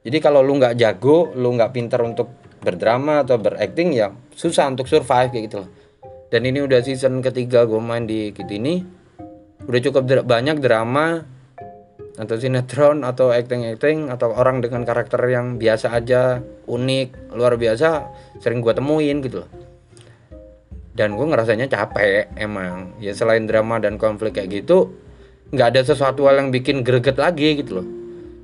Jadi 0.00 0.18
kalau 0.24 0.40
lu 0.40 0.56
nggak 0.56 0.80
jago 0.80 1.28
lu 1.36 1.52
nggak 1.52 1.76
pintar 1.76 2.00
untuk 2.00 2.32
berdrama 2.64 3.22
atau 3.22 3.36
berakting 3.36 3.92
ya 3.92 4.10
susah 4.32 4.72
untuk 4.72 4.88
survive 4.88 5.28
kayak 5.28 5.44
gitu 5.52 5.56
loh. 5.62 5.70
Dan 6.32 6.48
ini 6.48 6.64
udah 6.64 6.80
season 6.80 7.20
ketiga 7.20 7.68
gue 7.68 7.76
main 7.76 8.08
di 8.08 8.32
kit 8.32 8.48
ini 8.48 8.80
udah 9.68 9.80
cukup 9.84 10.02
dra 10.08 10.20
banyak 10.24 10.58
drama 10.64 11.22
atau 12.18 12.34
sinetron 12.34 13.06
atau 13.06 13.30
acting-acting 13.30 14.10
atau 14.10 14.34
orang 14.34 14.58
dengan 14.58 14.82
karakter 14.82 15.22
yang 15.30 15.60
biasa 15.60 15.94
aja 15.94 16.42
unik 16.66 17.36
luar 17.36 17.54
biasa 17.54 18.10
sering 18.42 18.58
gue 18.58 18.74
temuin 18.74 19.22
gitu 19.22 19.46
dan 20.98 21.14
gue 21.14 21.26
ngerasanya 21.30 21.70
capek 21.70 22.26
emang. 22.34 22.98
Ya 22.98 23.14
selain 23.14 23.46
drama 23.46 23.78
dan 23.78 24.02
konflik 24.02 24.34
kayak 24.34 24.66
gitu 24.66 24.90
nggak 25.54 25.78
ada 25.78 25.80
sesuatu 25.86 26.26
hal 26.26 26.42
yang 26.42 26.50
bikin 26.50 26.82
greget 26.82 27.14
lagi 27.16 27.62
gitu 27.62 27.80
loh. 27.80 27.86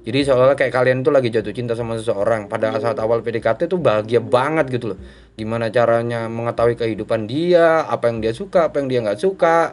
Jadi 0.04 0.20
seolah-olah 0.20 0.56
kayak 0.56 0.72
kalian 0.72 1.00
tuh 1.00 1.10
lagi 1.10 1.32
jatuh 1.32 1.50
cinta 1.50 1.74
sama 1.74 1.98
seseorang. 1.98 2.46
Pada 2.46 2.76
saat 2.78 2.94
awal 3.00 3.24
PDKT 3.24 3.66
tuh 3.66 3.80
bahagia 3.80 4.20
banget 4.22 4.70
gitu 4.70 4.94
loh. 4.94 4.98
Gimana 5.34 5.72
caranya 5.72 6.28
mengetahui 6.28 6.76
kehidupan 6.76 7.26
dia, 7.26 7.88
apa 7.88 8.12
yang 8.12 8.20
dia 8.20 8.36
suka, 8.36 8.68
apa 8.68 8.84
yang 8.84 8.88
dia 8.92 9.00
nggak 9.00 9.20
suka, 9.20 9.72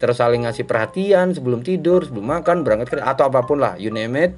terus 0.00 0.16
saling 0.18 0.48
ngasih 0.48 0.64
perhatian 0.64 1.36
sebelum 1.36 1.60
tidur, 1.60 2.00
sebelum 2.08 2.40
makan, 2.40 2.64
berangkat 2.64 2.96
kerja 2.96 3.04
atau 3.04 3.28
apa 3.28 3.44
pun 3.44 3.60
lah, 3.60 3.76
you 3.76 3.92
name 3.92 4.16
it. 4.16 4.32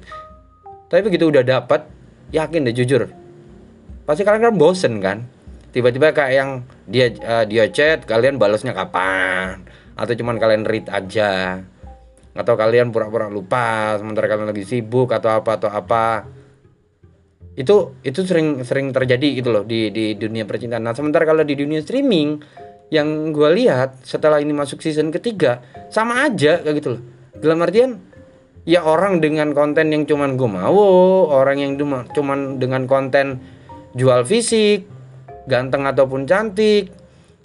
Tapi 0.91 1.07
begitu 1.07 1.31
udah 1.31 1.41
dapat, 1.41 1.87
yakin 2.35 2.67
deh 2.67 2.75
jujur, 2.75 3.07
pasti 4.03 4.27
kalian 4.27 4.51
kan 4.51 4.55
bosen 4.59 4.99
kan. 4.99 5.23
Tiba-tiba 5.73 6.13
kayak 6.13 6.33
yang 6.35 6.49
dia 6.85 7.09
uh, 7.23 7.47
dia 7.47 7.65
chat, 7.71 8.05
kalian 8.05 8.37
balasnya 8.37 8.77
kapan? 8.77 9.65
Atau 9.97 10.13
cuman 10.13 10.37
kalian 10.37 10.67
read 10.69 10.85
aja 10.91 11.63
atau 12.33 12.57
kalian 12.57 12.89
pura-pura 12.89 13.29
lupa 13.29 13.93
sementara 14.01 14.25
kalian 14.25 14.49
lagi 14.49 14.65
sibuk 14.65 15.13
atau 15.13 15.29
apa 15.29 15.61
atau 15.61 15.69
apa 15.69 16.25
itu 17.53 17.93
itu 18.01 18.25
sering 18.25 18.65
sering 18.65 18.89
terjadi 18.89 19.37
gitu 19.37 19.53
loh 19.53 19.61
di 19.61 19.93
di 19.93 20.17
dunia 20.17 20.41
percintaan. 20.41 20.81
Nah 20.81 20.97
sementara 20.97 21.29
kalau 21.29 21.45
di 21.45 21.53
dunia 21.53 21.85
streaming 21.85 22.41
yang 22.93 23.33
gue 23.33 23.49
lihat 23.57 24.05
setelah 24.05 24.37
ini 24.37 24.53
masuk 24.53 24.77
season 24.85 25.09
ketiga 25.09 25.65
sama 25.89 26.29
aja 26.29 26.61
kayak 26.61 26.75
gitu 26.77 26.89
loh. 26.93 27.01
Dalam 27.41 27.65
artian 27.65 27.97
ya 28.69 28.85
orang 28.85 29.17
dengan 29.17 29.49
konten 29.57 29.89
yang 29.89 30.05
cuman 30.05 30.37
gue 30.37 30.45
mau, 30.45 30.77
orang 31.33 31.57
yang 31.57 31.73
cuma 31.73 32.05
cuman 32.13 32.61
dengan 32.61 32.85
konten 32.85 33.41
jual 33.97 34.21
fisik, 34.29 34.85
ganteng 35.49 35.89
ataupun 35.89 36.29
cantik, 36.29 36.93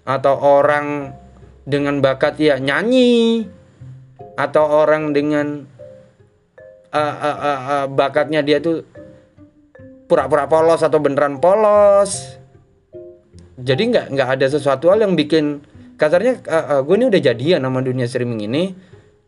atau 0.04 0.36
orang 0.36 1.16
dengan 1.64 2.04
bakat 2.04 2.36
ya 2.36 2.60
nyanyi, 2.60 3.48
atau 4.36 4.64
orang 4.84 5.16
dengan 5.16 5.64
uh, 6.92 7.16
uh, 7.16 7.38
uh, 7.40 7.60
uh, 7.64 7.84
bakatnya 7.88 8.44
dia 8.44 8.60
tuh 8.60 8.84
pura-pura 10.08 10.44
polos 10.44 10.80
atau 10.80 11.00
beneran 11.00 11.40
polos 11.42 12.37
jadi 13.58 13.82
nggak 13.90 14.06
nggak 14.14 14.28
ada 14.38 14.46
sesuatu 14.46 14.88
hal 14.94 15.02
yang 15.02 15.18
bikin 15.18 15.66
kasarnya 15.98 16.38
uh, 16.46 16.78
uh, 16.78 16.80
gue 16.86 16.94
ini 16.94 17.06
udah 17.10 17.20
jadian 17.20 17.60
sama 17.66 17.82
dunia 17.82 18.06
streaming 18.06 18.46
ini 18.46 18.62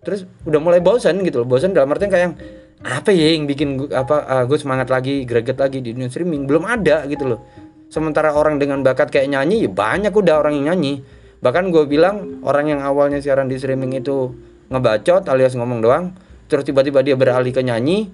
terus 0.01 0.25
udah 0.47 0.61
mulai 0.63 0.81
bosan 0.81 1.21
gitu 1.27 1.43
loh. 1.43 1.49
Bosan 1.51 1.75
dalam 1.75 1.91
artian 1.91 2.09
kayak 2.09 2.25
yang 2.31 2.35
apa 2.81 3.11
ya 3.13 3.37
yang 3.37 3.45
bikin 3.45 3.69
gue 3.77 3.89
apa 3.93 4.25
uh, 4.25 4.45
gue 4.47 4.57
semangat 4.57 4.89
lagi 4.89 5.27
greget 5.27 5.59
lagi 5.59 5.83
di 5.83 5.93
dunia 5.93 6.09
streaming? 6.09 6.47
Belum 6.47 6.63
ada 6.65 7.05
gitu 7.11 7.27
loh. 7.27 7.43
Sementara 7.91 8.31
orang 8.33 8.63
dengan 8.63 8.87
bakat 8.87 9.11
kayak 9.11 9.35
nyanyi 9.35 9.67
ya 9.67 9.71
banyak 9.71 10.15
udah 10.15 10.41
orang 10.41 10.63
yang 10.63 10.73
nyanyi. 10.73 11.03
Bahkan 11.43 11.75
gue 11.75 11.85
bilang 11.91 12.41
orang 12.47 12.71
yang 12.71 12.81
awalnya 12.87 13.19
siaran 13.19 13.51
di 13.51 13.59
streaming 13.59 13.99
itu 13.99 14.31
ngebacot 14.71 15.27
alias 15.27 15.59
ngomong 15.59 15.83
doang 15.83 16.15
terus 16.47 16.63
tiba-tiba 16.63 17.03
dia 17.03 17.19
beralih 17.19 17.51
ke 17.51 17.63
nyanyi 17.63 18.11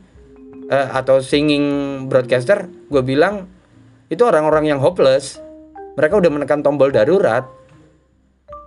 uh, 0.72 0.96
atau 0.96 1.20
singing 1.20 1.64
broadcaster 2.08 2.68
gue 2.88 3.02
bilang 3.04 3.48
itu 4.08 4.24
orang-orang 4.24 4.72
yang 4.72 4.80
hopeless 4.80 5.40
mereka 5.96 6.14
udah 6.20 6.30
menekan 6.30 6.60
tombol 6.60 6.92
darurat. 6.92 7.48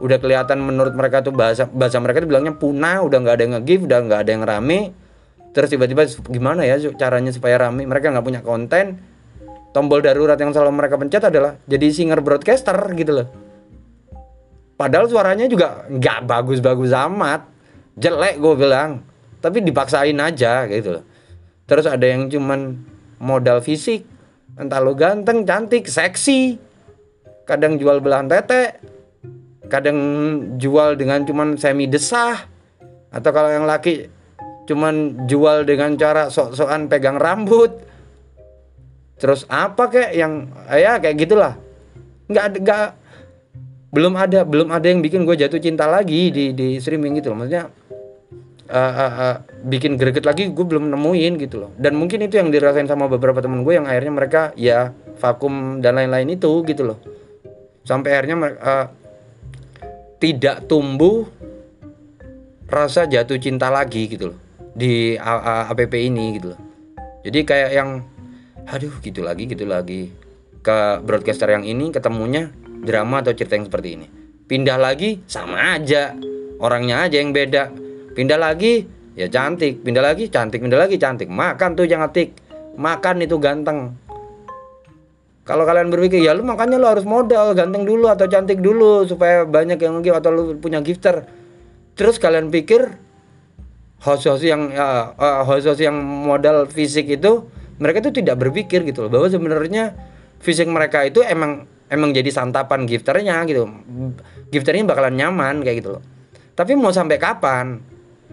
Udah 0.02 0.18
kelihatan 0.18 0.64
menurut 0.66 0.98
mereka 0.98 1.22
tuh 1.22 1.32
bahasa 1.36 1.70
bahasa 1.70 2.02
mereka 2.02 2.24
tuh 2.26 2.30
bilangnya 2.32 2.56
punah 2.58 3.06
udah 3.06 3.18
nggak 3.20 3.36
ada 3.36 3.44
yang 3.46 3.54
nge-give 3.60 3.82
udah 3.86 4.00
nggak 4.10 4.20
ada 4.26 4.32
yang 4.34 4.44
rame. 4.44 4.80
Terus 5.54 5.70
tiba-tiba 5.70 6.10
gimana 6.26 6.66
ya 6.66 6.82
caranya 6.98 7.30
supaya 7.30 7.62
rame? 7.62 7.86
Mereka 7.86 8.10
nggak 8.10 8.26
punya 8.26 8.42
konten. 8.42 8.98
Tombol 9.70 10.02
darurat 10.02 10.40
yang 10.42 10.50
selalu 10.50 10.74
mereka 10.74 10.98
pencet 10.98 11.22
adalah 11.30 11.62
jadi 11.70 11.94
singer 11.94 12.20
broadcaster 12.26 12.74
gitu 12.98 13.22
loh. 13.22 13.28
Padahal 14.80 15.06
suaranya 15.12 15.46
juga 15.46 15.86
nggak 15.92 16.26
bagus-bagus 16.26 16.96
amat. 16.96 17.46
Jelek 18.00 18.40
gue 18.40 18.54
bilang. 18.56 19.04
Tapi 19.44 19.62
dipaksain 19.62 20.16
aja 20.18 20.66
gitu 20.72 21.00
loh. 21.00 21.04
Terus 21.68 21.86
ada 21.86 22.08
yang 22.08 22.32
cuman 22.32 22.80
modal 23.20 23.60
fisik. 23.62 24.08
Entah 24.56 24.80
lo 24.82 24.96
ganteng 24.96 25.44
cantik 25.44 25.86
seksi 25.86 26.69
kadang 27.50 27.82
jual 27.82 27.98
belahan 27.98 28.30
tete. 28.30 28.78
Kadang 29.66 29.98
jual 30.62 30.94
dengan 30.94 31.26
cuman 31.26 31.58
semi 31.58 31.90
desah. 31.90 32.46
Atau 33.10 33.34
kalau 33.34 33.50
yang 33.50 33.66
laki 33.66 34.06
cuman 34.70 35.26
jual 35.26 35.66
dengan 35.66 35.98
cara 35.98 36.30
sok-sokan 36.30 36.86
pegang 36.86 37.18
rambut. 37.18 37.74
Terus 39.18 39.50
apa 39.50 39.90
kek 39.90 40.14
yang 40.14 40.54
ya 40.70 41.02
kayak 41.02 41.18
gitulah. 41.18 41.58
Nggak 42.30 42.62
nggak 42.62 42.86
belum 43.90 44.14
ada 44.14 44.46
belum 44.46 44.70
ada 44.70 44.86
yang 44.86 45.02
bikin 45.02 45.26
gue 45.26 45.34
jatuh 45.34 45.58
cinta 45.58 45.90
lagi 45.90 46.30
di 46.30 46.54
di 46.54 46.78
streaming 46.78 47.18
gitu 47.18 47.34
loh. 47.34 47.42
Maksudnya 47.42 47.74
uh, 48.70 48.94
uh, 48.94 49.14
uh, 49.18 49.36
bikin 49.66 49.98
greget 49.98 50.30
lagi 50.30 50.54
gue 50.54 50.66
belum 50.66 50.94
nemuin 50.94 51.34
gitu 51.42 51.66
loh. 51.66 51.74
Dan 51.82 51.98
mungkin 51.98 52.22
itu 52.22 52.38
yang 52.38 52.54
dirasain 52.54 52.86
sama 52.86 53.10
beberapa 53.10 53.42
teman 53.42 53.66
gue 53.66 53.74
yang 53.74 53.90
akhirnya 53.90 54.14
mereka 54.14 54.42
ya 54.54 54.94
vakum 55.18 55.82
dan 55.82 55.98
lain-lain 55.98 56.38
itu 56.38 56.62
gitu 56.64 56.86
loh 56.94 56.98
sampai 57.90 58.14
akhirnya 58.14 58.38
uh, 58.62 58.86
tidak 60.22 60.70
tumbuh 60.70 61.26
rasa 62.70 63.10
jatuh 63.10 63.42
cinta 63.42 63.74
lagi 63.74 64.06
gitu 64.06 64.30
loh 64.30 64.40
di 64.78 65.18
app 65.18 65.94
ini 65.98 66.38
gitu 66.38 66.54
loh. 66.54 66.60
Jadi 67.26 67.40
kayak 67.42 67.72
yang 67.74 68.06
aduh 68.70 68.94
gitu 69.02 69.26
lagi 69.26 69.50
gitu 69.50 69.66
lagi. 69.66 70.14
Ke 70.62 71.02
broadcaster 71.02 71.50
yang 71.50 71.66
ini 71.66 71.90
ketemunya 71.90 72.54
drama 72.86 73.26
atau 73.26 73.34
cerita 73.34 73.58
yang 73.58 73.66
seperti 73.66 73.90
ini. 73.98 74.08
Pindah 74.46 74.78
lagi 74.78 75.26
sama 75.26 75.80
aja. 75.80 76.14
Orangnya 76.62 77.08
aja 77.08 77.18
yang 77.18 77.34
beda. 77.34 77.74
Pindah 78.14 78.38
lagi 78.38 78.86
ya 79.18 79.32
cantik. 79.32 79.82
Pindah 79.82 80.04
lagi 80.04 80.30
cantik. 80.30 80.62
Pindah 80.62 80.80
lagi 80.80 80.96
cantik. 81.00 81.28
Makan 81.32 81.80
tuh 81.80 81.88
jangan 81.90 82.12
tik. 82.12 82.36
Makan 82.80 83.24
itu 83.24 83.36
ganteng 83.40 83.98
kalau 85.50 85.66
kalian 85.66 85.90
berpikir 85.90 86.22
ya 86.22 86.38
lu 86.38 86.46
makanya 86.46 86.78
lu 86.78 86.86
harus 86.86 87.02
modal 87.10 87.58
ganteng 87.58 87.82
dulu 87.82 88.06
atau 88.06 88.30
cantik 88.30 88.62
dulu 88.62 89.10
supaya 89.10 89.50
banyak 89.50 89.82
yang 89.82 89.98
nge 89.98 90.14
atau 90.14 90.30
lu 90.30 90.44
punya 90.62 90.78
gifter. 90.78 91.26
Terus 91.98 92.22
kalian 92.22 92.54
pikir 92.54 92.86
host-host 94.06 94.46
yang 94.46 94.70
uh, 94.78 95.42
host-host 95.50 95.82
yang 95.82 95.98
modal 96.06 96.70
fisik 96.70 97.10
itu 97.10 97.50
mereka 97.82 97.98
itu 97.98 98.22
tidak 98.22 98.38
berpikir 98.46 98.86
gitu 98.86 99.10
loh 99.10 99.12
bahwa 99.18 99.26
sebenarnya 99.26 99.98
fisik 100.38 100.70
mereka 100.70 101.02
itu 101.02 101.26
emang 101.26 101.66
emang 101.90 102.14
jadi 102.14 102.30
santapan 102.30 102.86
gifternya 102.86 103.42
gitu. 103.50 103.66
Gifternya 104.54 104.86
bakalan 104.86 105.18
nyaman 105.18 105.66
kayak 105.66 105.82
gitu 105.82 105.98
loh. 105.98 106.04
Tapi 106.54 106.78
mau 106.78 106.94
sampai 106.94 107.18
kapan? 107.18 107.82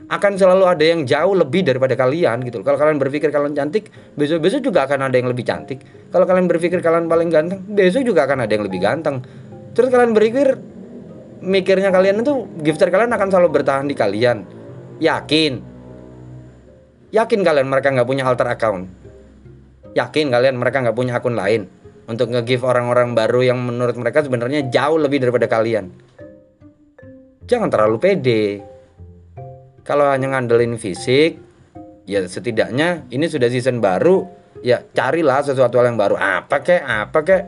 Akan 0.07 0.39
selalu 0.39 0.65
ada 0.71 0.85
yang 0.87 1.03
jauh 1.03 1.35
lebih 1.35 1.67
daripada 1.67 1.99
kalian 1.99 2.47
gitu. 2.47 2.63
Kalau 2.63 2.79
kalian 2.79 3.03
berpikir 3.03 3.35
kalian 3.35 3.59
cantik, 3.59 3.91
besok-besok 4.15 4.71
juga 4.71 4.87
akan 4.87 5.11
ada 5.11 5.17
yang 5.19 5.27
lebih 5.27 5.43
cantik. 5.43 5.83
Kalau 6.15 6.23
kalian 6.23 6.47
berpikir 6.47 6.79
kalian 6.79 7.11
paling 7.11 7.27
ganteng, 7.27 7.59
besok 7.67 8.07
juga 8.07 8.23
akan 8.31 8.47
ada 8.47 8.53
yang 8.55 8.65
lebih 8.71 8.79
ganteng. 8.79 9.19
Terus 9.75 9.91
kalian 9.91 10.15
berpikir 10.15 10.55
mikirnya 11.43 11.91
kalian 11.91 12.23
itu 12.23 12.47
gifter 12.63 12.89
kalian 12.95 13.11
akan 13.11 13.29
selalu 13.35 13.49
bertahan 13.61 13.91
di 13.91 13.99
kalian. 13.99 14.47
Yakin? 15.03 15.53
Yakin 17.11 17.41
kalian 17.43 17.67
mereka 17.67 17.91
nggak 17.91 18.07
punya 18.07 18.31
alter 18.31 18.47
account? 18.47 18.87
Yakin 19.99 20.31
kalian 20.31 20.55
mereka 20.55 20.87
nggak 20.87 20.97
punya 20.97 21.19
akun 21.19 21.35
lain 21.35 21.67
untuk 22.07 22.31
nge-give 22.31 22.63
orang-orang 22.63 23.11
baru 23.19 23.43
yang 23.43 23.59
menurut 23.59 23.99
mereka 23.99 24.23
sebenarnya 24.23 24.71
jauh 24.71 25.03
lebih 25.03 25.19
daripada 25.19 25.51
kalian? 25.51 25.91
Jangan 27.47 27.71
terlalu 27.75 27.99
pede 27.99 28.43
kalau 29.87 30.11
hanya 30.11 30.35
ngandelin 30.35 30.75
fisik 30.77 31.39
ya 32.11 32.27
setidaknya 32.27 33.07
ini 33.15 33.31
sudah 33.31 33.47
season 33.47 33.79
baru 33.79 34.27
ya 34.67 34.83
carilah 34.83 35.47
sesuatu 35.47 35.79
hal 35.79 35.95
yang 35.95 35.99
baru. 35.99 36.19
Apa 36.19 36.59
kek? 36.61 36.83
Apa 36.83 37.19
kek? 37.23 37.43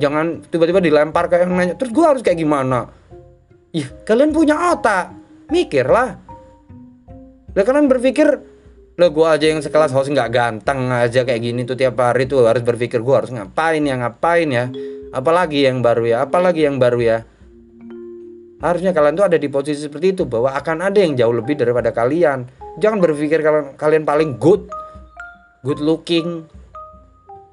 Jangan 0.00 0.48
tiba-tiba 0.48 0.80
dilempar 0.80 1.28
kayak 1.28 1.44
yang 1.44 1.52
nanya 1.52 1.74
terus 1.76 1.92
gue 1.92 2.04
harus 2.04 2.24
kayak 2.24 2.40
gimana? 2.40 2.88
Ih 3.76 3.84
kalian 4.08 4.32
punya 4.32 4.72
otak. 4.72 5.12
Mikirlah. 5.52 6.10
Lah 7.52 7.64
kalian 7.64 7.88
berpikir 7.88 8.28
lo 8.98 9.06
gue 9.14 9.26
aja 9.28 9.46
yang 9.46 9.62
sekelas 9.62 9.94
host 9.94 10.10
nggak 10.10 10.30
ganteng 10.34 10.90
aja 10.90 11.22
kayak 11.22 11.38
gini 11.38 11.62
tuh 11.62 11.78
tiap 11.78 12.02
hari 12.02 12.26
tuh 12.26 12.50
harus 12.50 12.66
berpikir 12.66 12.98
gue 12.98 13.14
harus 13.14 13.30
ngapain 13.30 13.84
ya 13.84 13.94
ngapain 14.00 14.48
ya? 14.48 14.72
Apalagi 15.12 15.68
yang 15.68 15.84
baru 15.84 16.04
ya 16.04 16.16
apalagi 16.24 16.64
yang 16.64 16.76
baru 16.80 17.00
ya 17.00 17.18
Harusnya 18.58 18.90
kalian 18.90 19.14
tuh 19.14 19.26
ada 19.30 19.38
di 19.38 19.46
posisi 19.46 19.86
seperti 19.86 20.18
itu 20.18 20.26
bahwa 20.26 20.50
akan 20.50 20.90
ada 20.90 20.98
yang 20.98 21.14
jauh 21.14 21.30
lebih 21.30 21.54
daripada 21.54 21.94
kalian. 21.94 22.50
Jangan 22.82 22.98
berpikir 22.98 23.38
kalian 23.38 23.78
kalian 23.78 24.02
paling 24.02 24.34
good, 24.34 24.66
good 25.62 25.78
looking, 25.78 26.42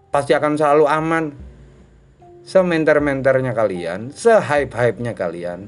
pasti 0.10 0.34
akan 0.34 0.58
selalu 0.58 0.86
aman. 0.90 1.26
Sementer-menternya 2.46 3.58
kalian, 3.58 4.14
sehype-hype-nya 4.14 5.18
kalian, 5.18 5.66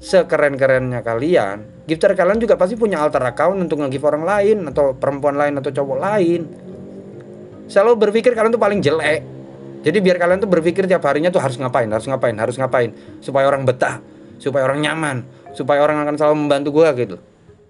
sekeren-kerennya 0.00 1.04
kalian, 1.04 1.84
gifter 1.84 2.16
kalian 2.16 2.40
juga 2.40 2.56
pasti 2.56 2.80
punya 2.80 3.04
alter 3.04 3.20
account 3.28 3.60
untuk 3.60 3.84
nge-give 3.84 4.08
orang 4.08 4.24
lain 4.24 4.64
atau 4.72 4.96
perempuan 4.96 5.36
lain 5.36 5.60
atau 5.60 5.68
cowok 5.68 5.98
lain. 6.00 6.40
Selalu 7.68 8.08
berpikir 8.08 8.32
kalian 8.32 8.56
tuh 8.56 8.60
paling 8.60 8.80
jelek. 8.80 9.20
Jadi 9.84 9.98
biar 10.00 10.16
kalian 10.16 10.40
tuh 10.40 10.48
berpikir 10.48 10.88
tiap 10.88 11.04
harinya 11.04 11.28
tuh 11.28 11.44
harus 11.44 11.60
ngapain, 11.60 11.88
harus 11.92 12.08
ngapain, 12.08 12.36
harus 12.40 12.56
ngapain 12.56 12.90
supaya 13.20 13.44
orang 13.44 13.68
betah 13.68 14.00
supaya 14.38 14.66
orang 14.66 14.80
nyaman 14.84 15.16
supaya 15.54 15.80
orang 15.86 16.02
akan 16.02 16.14
selalu 16.18 16.36
membantu 16.44 16.70
gue 16.82 16.88
gitu. 17.06 17.16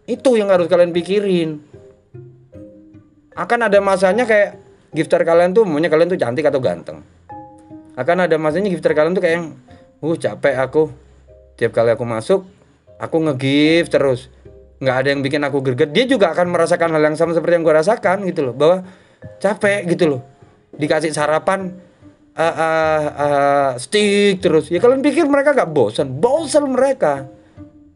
Itu 0.09 0.41
yang 0.41 0.49
harus 0.49 0.67
kalian 0.67 0.91
pikirin. 0.91 1.61
Akan 3.37 3.61
ada 3.61 3.79
masanya 3.85 4.25
kayak 4.25 4.57
gifter 4.97 5.21
kalian 5.23 5.53
tuh 5.53 5.69
maunya 5.69 5.93
kalian 5.93 6.09
tuh 6.09 6.19
cantik 6.19 6.49
atau 6.49 6.59
ganteng. 6.59 7.05
Akan 7.95 8.25
ada 8.25 8.35
masanya 8.41 8.73
gifter 8.73 8.97
kalian 8.97 9.13
tuh 9.15 9.23
kayak 9.23 9.35
yang 9.39 9.47
uh 10.01 10.17
capek 10.17 10.57
aku. 10.59 10.91
Tiap 11.55 11.71
kali 11.71 11.95
aku 11.95 12.03
masuk 12.03 12.41
aku 12.99 13.17
nge-gift 13.31 13.93
terus. 13.93 14.33
Nggak 14.81 14.97
ada 15.05 15.09
yang 15.15 15.21
bikin 15.23 15.41
aku 15.45 15.63
greget. 15.63 15.93
Dia 15.95 16.05
juga 16.09 16.33
akan 16.35 16.51
merasakan 16.51 16.89
hal 16.91 17.03
yang 17.05 17.17
sama 17.17 17.37
seperti 17.37 17.61
yang 17.61 17.65
gue 17.65 17.75
rasakan 17.75 18.17
gitu 18.27 18.51
loh. 18.51 18.55
Bahwa 18.57 18.83
capek 19.39 19.87
gitu 19.93 20.19
loh. 20.19 20.21
Dikasih 20.75 21.15
sarapan 21.15 21.71
uh, 22.35 22.55
uh, 22.55 23.03
uh, 23.15 23.71
stick 23.79 24.43
terus. 24.43 24.69
Ya 24.69 24.83
kalian 24.83 25.01
pikir 25.01 25.27
mereka 25.27 25.55
gak 25.55 25.71
bosan 25.71 26.19
bosan 26.19 26.75
mereka. 26.75 27.31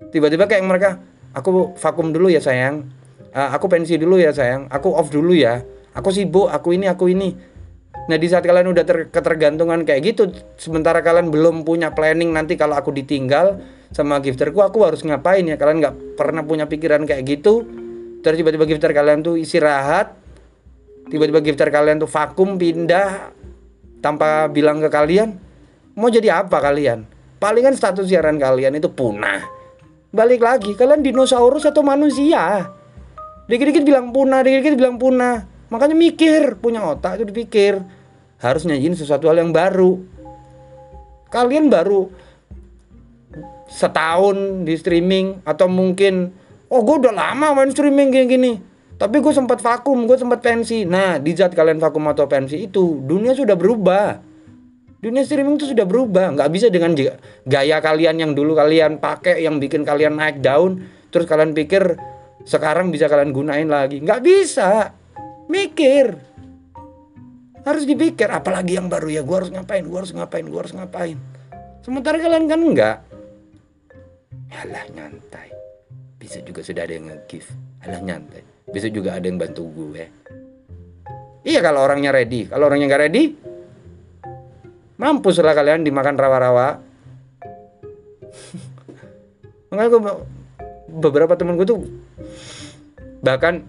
Tiba-tiba 0.09 0.49
kayak 0.49 0.65
mereka 0.65 0.91
aku 1.35 1.77
vakum 1.77 2.15
dulu 2.15 2.33
ya 2.33 2.41
sayang. 2.41 2.89
Uh, 3.35 3.51
aku 3.53 3.69
pensi 3.69 3.99
dulu 3.99 4.17
ya 4.17 4.33
sayang. 4.33 4.71
Aku 4.73 4.95
off 4.95 5.13
dulu 5.13 5.37
ya. 5.37 5.61
Aku 5.93 6.15
sibuk 6.15 6.49
aku 6.49 6.79
ini 6.79 6.87
aku 6.87 7.11
ini. 7.11 7.35
Nah 8.09 8.17
di 8.17 8.25
saat 8.25 8.41
kalian 8.47 8.73
udah 8.73 8.85
ter 8.89 9.13
ketergantungan 9.13 9.85
kayak 9.85 10.01
gitu 10.01 10.33
sementara 10.57 11.05
kalian 11.05 11.29
belum 11.29 11.69
punya 11.69 11.93
planning 11.93 12.33
nanti 12.33 12.57
kalau 12.57 12.73
aku 12.73 12.89
ditinggal 12.89 13.61
sama 13.93 14.17
gifterku 14.25 14.65
aku 14.65 14.81
harus 14.87 15.05
ngapain 15.05 15.45
ya? 15.45 15.61
Kalian 15.61 15.85
nggak 15.85 15.97
pernah 16.17 16.41
punya 16.47 16.65
pikiran 16.65 17.05
kayak 17.05 17.27
gitu. 17.29 17.69
Terus 18.25 18.37
tiba-tiba 18.41 18.65
gifter 18.65 18.97
kalian 18.97 19.21
tuh 19.21 19.37
istirahat. 19.37 20.17
Tiba-tiba 21.09 21.41
gifter 21.41 21.69
kalian 21.69 22.01
tuh 22.01 22.09
vakum 22.09 22.57
pindah 22.61 23.33
tanpa 23.99 24.47
bilang 24.51 24.79
ke 24.79 24.89
kalian 24.91 25.39
mau 25.99 26.11
jadi 26.11 26.43
apa 26.45 26.59
kalian? 26.63 27.07
Palingan 27.39 27.75
status 27.75 28.07
siaran 28.11 28.39
kalian 28.39 28.79
itu 28.79 28.91
punah. 28.91 29.43
Balik 30.11 30.43
lagi 30.43 30.75
kalian 30.75 31.03
dinosaurus 31.05 31.69
atau 31.69 31.87
manusia? 31.87 32.67
Dikit-dikit 33.47 33.87
bilang 33.87 34.11
punah 34.11 34.43
dikit-dikit 34.43 34.75
bilang 34.79 34.97
punah. 34.99 35.47
Makanya 35.69 35.95
mikir 35.95 36.59
punya 36.59 36.83
otak 36.83 37.21
itu 37.21 37.31
dipikir. 37.31 37.79
Harus 38.39 38.67
nyanyiin 38.67 38.95
sesuatu 38.95 39.29
hal 39.31 39.39
yang 39.39 39.55
baru. 39.55 39.99
Kalian 41.29 41.69
baru 41.69 42.09
setahun 43.69 44.65
di 44.65 44.75
streaming 44.81 45.45
atau 45.45 45.69
mungkin 45.69 46.33
oh 46.73 46.81
gue 46.81 47.05
udah 47.05 47.13
lama 47.13 47.53
main 47.53 47.69
streaming 47.69 48.09
kayak 48.09 48.33
gini 48.33 48.53
tapi 48.99 49.23
gue 49.23 49.31
sempat 49.31 49.63
vakum, 49.63 50.05
gue 50.11 50.19
sempat 50.19 50.43
pensi. 50.43 50.83
Nah, 50.83 51.23
di 51.23 51.31
saat 51.39 51.55
kalian 51.55 51.79
vakum 51.79 52.03
atau 52.11 52.27
pensi 52.27 52.59
itu, 52.59 52.99
dunia 52.99 53.33
sudah 53.33 53.55
berubah. 53.55 54.19
Dunia 54.99 55.23
streaming 55.23 55.55
itu 55.63 55.71
sudah 55.71 55.87
berubah. 55.87 56.35
Nggak 56.35 56.51
bisa 56.51 56.67
dengan 56.67 56.99
gaya 57.47 57.79
kalian 57.79 58.19
yang 58.19 58.33
dulu 58.35 58.59
kalian 58.59 58.99
pakai, 58.99 59.39
yang 59.47 59.63
bikin 59.63 59.87
kalian 59.87 60.19
naik 60.19 60.43
daun, 60.43 60.83
terus 61.15 61.31
kalian 61.31 61.55
pikir 61.55 61.95
sekarang 62.43 62.91
bisa 62.91 63.07
kalian 63.07 63.31
gunain 63.31 63.71
lagi. 63.71 64.03
Nggak 64.03 64.21
bisa. 64.27 64.91
Mikir. 65.47 66.19
Harus 67.63 67.87
dipikir, 67.87 68.27
apalagi 68.35 68.83
yang 68.83 68.91
baru 68.91 69.07
ya, 69.07 69.23
gue 69.23 69.37
harus 69.39 69.51
ngapain, 69.55 69.87
gue 69.87 69.99
harus 69.99 70.11
ngapain, 70.11 70.43
gue 70.43 70.59
harus 70.59 70.75
ngapain. 70.75 71.17
Sementara 71.87 72.19
kalian 72.19 72.51
kan 72.51 72.61
enggak. 72.61 72.97
alah 74.49 74.85
nyantai 74.97 75.53
besok 76.17 76.43
juga 76.49 76.61
sudah 76.65 76.83
ada 76.89 76.95
yang 76.97 77.07
nge-give 77.13 77.49
alah 77.85 78.01
nyantai 78.01 78.43
besok 78.71 78.91
juga 78.93 79.17
ada 79.17 79.27
yang 79.29 79.41
bantu 79.41 79.65
gue. 79.69 80.05
Iya 81.49 81.61
kalau 81.65 81.85
orangnya 81.87 82.13
ready. 82.13 82.49
Kalau 82.49 82.69
orangnya 82.69 82.87
nggak 82.89 83.03
ready 83.09 83.25
mampus 84.99 85.39
lah 85.41 85.55
kalian 85.55 85.87
dimakan 85.87 86.19
rawa-rawa. 86.19 86.83
Makanya 89.73 89.89
gue 89.89 90.01
beberapa 90.91 91.39
temen 91.39 91.55
gue 91.55 91.67
tuh 91.69 91.81
bahkan 93.19 93.63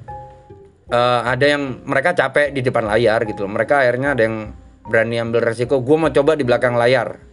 uh, 0.90 1.22
ada 1.26 1.46
yang 1.46 1.82
mereka 1.86 2.14
capek 2.18 2.52
di 2.52 2.66
depan 2.66 2.90
layar 2.90 3.24
gitu 3.30 3.46
loh. 3.46 3.54
Mereka 3.54 3.86
akhirnya 3.86 4.18
ada 4.18 4.26
yang 4.26 4.52
berani 4.90 5.22
ambil 5.22 5.46
resiko. 5.46 5.80
Gue 5.86 5.96
mau 6.02 6.10
coba 6.10 6.34
di 6.34 6.44
belakang 6.44 6.76
layar. 6.76 7.30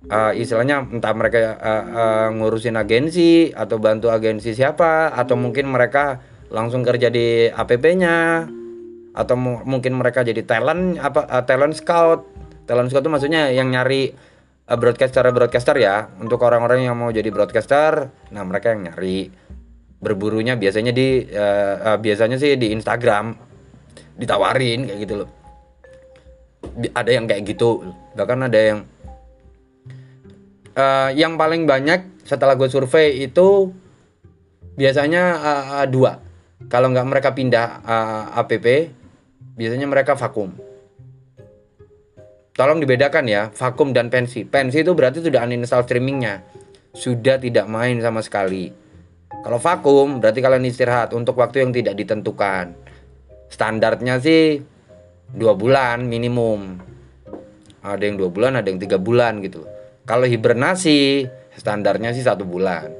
Uh, 0.00 0.32
istilahnya 0.32 0.80
entah 0.96 1.12
mereka 1.12 1.60
uh, 1.60 1.84
uh, 1.92 2.28
ngurusin 2.32 2.72
agensi 2.80 3.52
atau 3.52 3.76
bantu 3.76 4.08
agensi 4.08 4.56
siapa 4.56 5.12
atau 5.12 5.36
mungkin 5.36 5.68
mereka 5.68 6.16
langsung 6.50 6.82
kerja 6.82 7.08
di 7.08 7.46
APP-nya 7.46 8.46
atau 9.10 9.34
mungkin 9.38 9.98
mereka 9.98 10.22
jadi 10.22 10.42
talent 10.46 10.98
apa 10.98 11.26
uh, 11.26 11.42
talent 11.46 11.74
scout. 11.74 12.26
Talent 12.66 12.90
scout 12.90 13.02
itu 13.06 13.10
maksudnya 13.10 13.50
yang 13.50 13.70
nyari 13.70 14.10
uh, 14.70 14.76
broadcaster 14.78 15.22
broadcaster 15.30 15.74
ya 15.78 16.10
untuk 16.18 16.42
orang-orang 16.42 16.86
yang 16.86 16.98
mau 16.98 17.10
jadi 17.10 17.30
broadcaster. 17.30 18.10
Nah 18.34 18.42
mereka 18.46 18.74
yang 18.74 18.90
nyari. 18.90 19.30
Berburunya 20.00 20.56
biasanya 20.56 20.96
di 20.96 21.28
uh, 21.28 21.94
uh, 21.94 21.98
biasanya 22.00 22.40
sih 22.40 22.56
di 22.56 22.72
Instagram. 22.74 23.36
Ditawarin 24.16 24.88
kayak 24.88 24.98
gitu 25.06 25.14
loh. 25.24 25.28
Ada 26.96 27.10
yang 27.14 27.28
kayak 27.28 27.42
gitu. 27.44 27.84
Bahkan 28.16 28.38
ada 28.48 28.58
yang 28.58 28.78
uh, 30.72 31.10
yang 31.12 31.36
paling 31.36 31.68
banyak 31.68 32.24
setelah 32.24 32.56
gue 32.56 32.68
survei 32.72 33.28
itu 33.28 33.74
biasanya 34.78 35.22
uh, 35.36 35.84
dua 35.84 36.29
kalau 36.68 36.92
nggak 36.92 37.06
mereka 37.08 37.30
pindah 37.32 37.80
uh, 37.80 38.36
app 38.36 38.52
biasanya 39.56 39.86
mereka 39.88 40.18
vakum. 40.18 40.52
Tolong 42.52 42.76
dibedakan 42.76 43.24
ya 43.24 43.48
vakum 43.54 43.96
dan 43.96 44.12
pensi. 44.12 44.44
Pensi 44.44 44.84
itu 44.84 44.92
berarti 44.92 45.24
sudah 45.24 45.48
uninstall 45.48 45.86
streamingnya. 45.88 46.44
Sudah 46.92 47.40
tidak 47.40 47.64
main 47.70 47.96
sama 48.02 48.20
sekali. 48.20 48.68
Kalau 49.30 49.56
vakum 49.56 50.20
berarti 50.20 50.44
kalian 50.44 50.68
istirahat 50.68 51.16
untuk 51.16 51.40
waktu 51.40 51.64
yang 51.64 51.72
tidak 51.72 51.96
ditentukan. 51.96 52.76
Standarnya 53.48 54.20
sih 54.20 54.60
dua 55.32 55.56
bulan 55.56 56.04
minimum. 56.04 56.76
Ada 57.80 58.04
yang 58.04 58.20
dua 58.20 58.28
bulan 58.28 58.60
ada 58.60 58.68
yang 58.68 58.76
tiga 58.76 59.00
bulan 59.00 59.40
gitu. 59.40 59.64
Kalau 60.04 60.28
hibernasi 60.28 61.24
standarnya 61.56 62.12
sih 62.12 62.20
satu 62.20 62.44
bulan. 62.44 62.92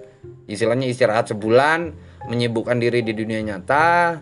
Istilahnya 0.49 0.89
istirahat 0.89 1.29
sebulan 1.29 1.93
menyibukkan 2.29 2.77
diri 2.77 3.01
di 3.01 3.17
dunia 3.17 3.41
nyata 3.41 4.21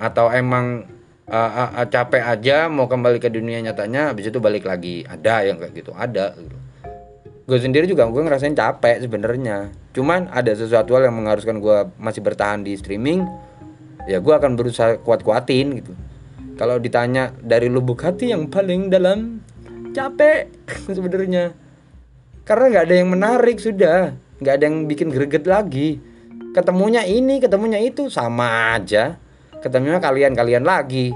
atau 0.00 0.32
emang 0.32 0.88
uh, 1.30 1.36
uh, 1.36 1.70
uh, 1.78 1.86
capek 1.86 2.24
aja 2.24 2.66
mau 2.66 2.90
kembali 2.90 3.22
ke 3.22 3.30
dunia 3.30 3.62
nyatanya 3.62 4.10
habis 4.10 4.32
itu 4.32 4.42
balik 4.42 4.66
lagi. 4.66 5.06
Ada 5.06 5.46
yang 5.46 5.62
kayak 5.62 5.72
gitu 5.76 5.92
ada 5.94 6.34
gitu. 6.34 6.56
gue 7.50 7.58
sendiri 7.58 7.90
juga 7.90 8.06
gue 8.06 8.22
ngerasain 8.22 8.56
capek 8.56 9.02
sebenarnya. 9.04 9.70
Cuman 9.94 10.30
ada 10.30 10.54
sesuatu 10.54 10.94
hal 10.94 11.10
yang 11.10 11.18
mengharuskan 11.18 11.58
gue 11.58 11.90
masih 11.98 12.22
bertahan 12.22 12.62
di 12.62 12.78
streaming 12.78 13.26
ya 14.08 14.18
gue 14.18 14.34
akan 14.34 14.58
berusaha 14.58 14.98
kuat-kuatin 15.02 15.82
gitu. 15.82 15.92
Kalau 16.58 16.76
ditanya 16.76 17.32
dari 17.40 17.72
lubuk 17.72 18.04
hati 18.04 18.30
yang 18.30 18.50
paling 18.52 18.92
dalam 18.92 19.40
capek? 19.96 20.50
Sebenarnya. 20.96 21.56
Karena 22.46 22.64
nggak 22.70 22.84
ada 22.90 22.94
yang 22.94 23.08
menarik 23.10 23.58
sudah. 23.58 24.14
Nggak 24.40 24.54
ada 24.56 24.64
yang 24.68 24.76
bikin 24.88 25.08
greget 25.12 25.44
lagi 25.44 26.09
ketemunya 26.50 27.06
ini 27.06 27.38
ketemunya 27.38 27.78
itu 27.78 28.10
sama 28.10 28.74
aja. 28.76 29.18
Ketemunya 29.60 30.00
kalian 30.00 30.32
kalian 30.32 30.64
lagi. 30.64 31.12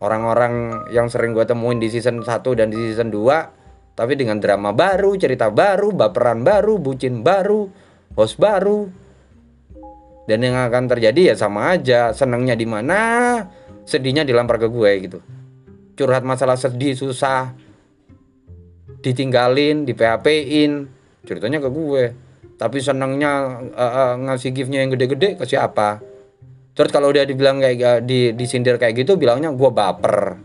Orang-orang 0.00 0.86
yang 0.94 1.12
sering 1.12 1.36
gue 1.36 1.44
temuin 1.44 1.76
di 1.76 1.92
season 1.92 2.24
1 2.24 2.40
dan 2.56 2.72
di 2.72 2.78
season 2.78 3.12
2 3.12 3.60
tapi 4.00 4.16
dengan 4.16 4.40
drama 4.40 4.72
baru 4.72 5.12
cerita 5.20 5.52
baru 5.52 5.92
baperan 5.92 6.40
baru 6.40 6.80
bucin 6.80 7.20
baru 7.20 7.68
host 8.16 8.40
baru. 8.40 8.88
Dan 10.24 10.46
yang 10.46 10.56
akan 10.56 10.88
terjadi 10.88 11.32
ya 11.32 11.34
sama 11.36 11.74
aja 11.74 12.14
senangnya 12.14 12.54
di 12.54 12.64
mana 12.64 13.00
sedihnya 13.84 14.24
dilempar 14.24 14.56
ke 14.56 14.70
gue 14.70 14.90
gitu. 15.04 15.18
Curhat 15.98 16.24
masalah 16.24 16.56
sedih 16.56 16.96
susah 16.96 17.52
ditinggalin 19.04 19.84
di 19.84 19.92
PHP-in 19.92 20.88
ceritanya 21.24 21.60
ke 21.60 21.68
gue 21.68 22.29
tapi 22.60 22.76
senangnya 22.84 23.56
uh, 23.72 23.80
uh, 23.80 24.12
ngasih 24.20 24.52
giftnya 24.52 24.84
yang 24.84 24.92
gede-gede 24.92 25.40
ke 25.40 25.48
siapa? 25.48 26.04
Terus 26.76 26.92
kalau 26.92 27.08
udah 27.08 27.24
dibilang 27.24 27.56
kayak 27.56 28.04
di 28.04 28.36
disindir 28.36 28.76
kayak 28.76 29.00
gitu 29.00 29.16
bilangnya 29.16 29.48
gue 29.48 29.70
baper. 29.72 30.36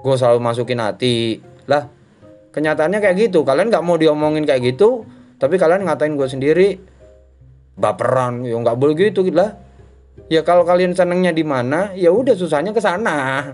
Gue 0.00 0.14
selalu 0.16 0.40
masukin 0.40 0.80
hati. 0.80 1.44
Lah 1.68 1.84
kenyataannya 2.56 3.04
kayak 3.04 3.16
gitu. 3.28 3.44
Kalian 3.44 3.68
nggak 3.68 3.84
mau 3.84 4.00
diomongin 4.00 4.48
kayak 4.48 4.64
gitu 4.64 5.04
tapi 5.36 5.60
kalian 5.60 5.84
ngatain 5.84 6.16
gue 6.16 6.24
sendiri. 6.24 6.68
Baperan 7.76 8.48
ya 8.48 8.56
nggak 8.56 8.80
boleh 8.80 8.96
gitu 8.96 9.28
lah. 9.28 9.60
Ya 10.32 10.40
kalau 10.40 10.64
kalian 10.64 10.96
senengnya 10.96 11.36
di 11.36 11.44
mana 11.44 11.92
ya 12.00 12.16
udah 12.16 12.32
susahnya 12.32 12.72
ke 12.72 12.80
sana. 12.80 13.44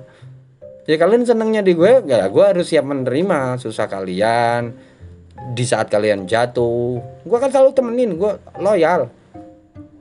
Ya 0.86 0.96
kalian 1.02 1.26
senengnya 1.26 1.66
di 1.66 1.74
gue 1.74 1.98
ya 2.06 2.30
gue 2.30 2.44
harus 2.46 2.70
siap 2.70 2.86
menerima 2.86 3.58
susah 3.58 3.90
kalian 3.90 4.93
di 5.34 5.64
saat 5.66 5.90
kalian 5.90 6.24
jatuh 6.24 7.02
gue 7.26 7.36
akan 7.36 7.50
selalu 7.50 7.70
temenin 7.74 8.10
gue 8.16 8.32
loyal. 8.62 9.10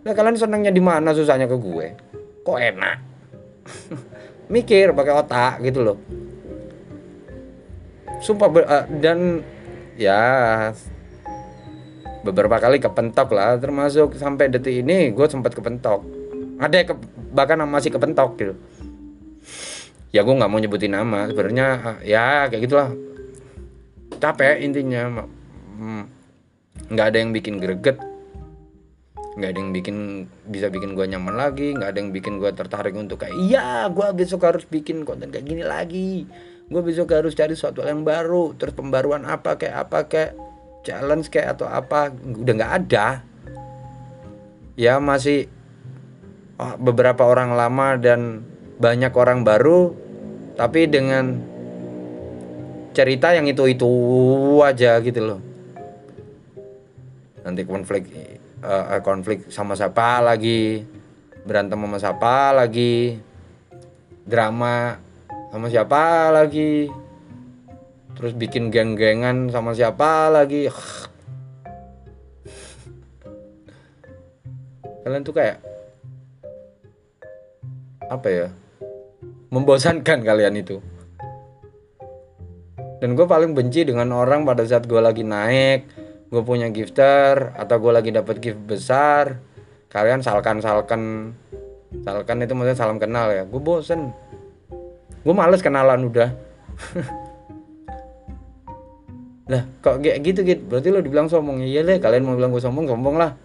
Ya 0.03 0.11
kalian 0.11 0.35
senengnya 0.35 0.71
di 0.71 0.83
mana 0.83 1.15
susahnya 1.15 1.47
ke 1.47 1.55
gue? 1.55 1.95
Kok 2.43 2.59
enak? 2.59 2.97
Mikir 4.53 4.91
pakai 4.91 5.13
otak 5.15 5.63
gitu 5.63 5.79
loh. 5.79 5.97
Sumpah 8.19 8.47
uh, 8.51 8.85
dan 8.99 9.43
ya 9.95 10.19
beberapa 12.27 12.59
kali 12.59 12.83
kepentok 12.83 13.31
lah. 13.31 13.55
Termasuk 13.55 14.19
sampai 14.19 14.51
detik 14.51 14.83
ini 14.83 15.15
gue 15.15 15.27
sempat 15.31 15.55
kepentok. 15.55 16.03
Ada 16.59 16.83
ke, 16.83 16.93
bahkan 17.31 17.63
masih 17.63 17.95
kepentok 17.95 18.35
gitu. 18.39 18.53
Ya 20.11 20.21
gue 20.21 20.35
nggak 20.35 20.51
mau 20.51 20.59
nyebutin 20.59 20.91
nama. 20.91 21.31
Sebenarnya 21.31 21.99
ya 22.03 22.51
kayak 22.51 22.61
gitulah 22.67 22.91
capek 24.23 24.63
intinya. 24.63 25.27
Hmm, 25.75 26.07
nggak 26.87 27.05
ada 27.11 27.17
yang 27.19 27.35
bikin 27.35 27.59
greget. 27.59 27.99
Nggak 29.35 29.49
ada 29.51 29.59
yang 29.59 29.71
bikin 29.75 29.97
bisa 30.47 30.71
bikin 30.71 30.95
gue 30.95 31.03
nyaman 31.03 31.35
lagi. 31.35 31.75
Nggak 31.75 31.89
ada 31.91 31.99
yang 31.99 32.11
bikin 32.15 32.39
gue 32.39 32.51
tertarik 32.55 32.95
untuk 32.95 33.19
kayak 33.19 33.35
iya 33.35 33.91
gue 33.91 34.07
besok 34.15 34.47
harus 34.47 34.63
bikin 34.63 35.03
konten 35.03 35.27
kayak 35.27 35.43
gini 35.43 35.67
lagi. 35.67 36.23
Gue 36.71 36.79
besok 36.79 37.11
harus 37.11 37.35
cari 37.35 37.51
sesuatu 37.51 37.83
yang 37.83 38.07
baru. 38.07 38.55
Terus 38.55 38.71
pembaruan 38.71 39.27
apa 39.27 39.59
kayak 39.59 39.75
apa 39.89 39.99
kayak 40.07 40.31
challenge 40.87 41.27
kayak 41.27 41.59
atau 41.59 41.67
apa. 41.67 42.15
Udah 42.15 42.53
nggak 42.55 42.73
ada. 42.87 43.07
Ya 44.79 44.97
masih 44.97 45.51
Oh, 46.53 46.77
beberapa 46.77 47.25
orang 47.25 47.57
lama 47.57 47.97
dan 47.97 48.45
banyak 48.77 49.09
orang 49.17 49.41
baru. 49.41 49.91
Tapi 50.53 50.85
dengan 50.85 51.41
cerita 52.93 53.33
yang 53.33 53.49
itu-itu 53.49 53.89
aja 54.61 55.01
gitu 55.01 55.19
loh. 55.19 55.41
Nanti 57.43 57.65
konflik 57.65 58.07
uh, 58.63 59.01
konflik 59.03 59.49
sama 59.49 59.73
siapa 59.75 60.21
lagi? 60.21 60.85
Berantem 61.43 61.81
sama 61.81 61.97
siapa 61.99 62.55
lagi? 62.55 63.19
Drama 64.23 64.95
sama 65.51 65.67
siapa 65.67 66.31
lagi? 66.31 66.87
Terus 68.13 68.31
bikin 68.37 68.69
geng-gengan 68.69 69.49
sama 69.49 69.73
siapa 69.75 70.29
lagi? 70.31 70.69
Kalian 75.03 75.25
tuh 75.27 75.35
kayak 75.35 75.59
apa 78.07 78.27
ya 78.29 78.47
membosankan 79.49 80.21
kalian 80.21 80.55
itu 80.59 80.79
dan 83.03 83.19
gue 83.19 83.27
paling 83.27 83.51
benci 83.51 83.83
dengan 83.83 84.15
orang 84.15 84.47
pada 84.47 84.63
saat 84.63 84.87
gue 84.87 85.01
lagi 85.03 85.27
naik 85.27 85.91
gue 86.31 86.39
punya 86.39 86.71
gifter 86.71 87.51
atau 87.51 87.83
gue 87.83 87.91
lagi 87.91 88.15
dapat 88.15 88.39
gift 88.39 88.63
besar 88.63 89.43
kalian 89.91 90.23
salkan 90.23 90.63
salkan 90.63 91.35
salkan 92.01 92.41
itu 92.41 92.57
maksudnya 92.57 92.73
salam 92.73 92.97
kenal 92.97 93.29
ya. 93.29 93.45
Gue 93.45 93.61
bosen. 93.61 94.09
Gue 95.21 95.37
males 95.37 95.61
kenalan 95.61 96.09
udah. 96.09 96.33
Lah 99.51 99.67
kok 99.83 99.99
kayak 100.01 100.23
gitu 100.23 100.39
gitu 100.47 100.63
berarti 100.65 100.89
lo 100.89 101.03
dibilang 101.03 101.27
sombong. 101.29 101.61
Iya 101.61 101.85
deh 101.85 102.01
kalian 102.01 102.25
mau 102.25 102.33
bilang 102.33 102.49
gue 102.49 102.63
sombong 102.63 102.87
sombong 102.87 103.19
lah. 103.19 103.35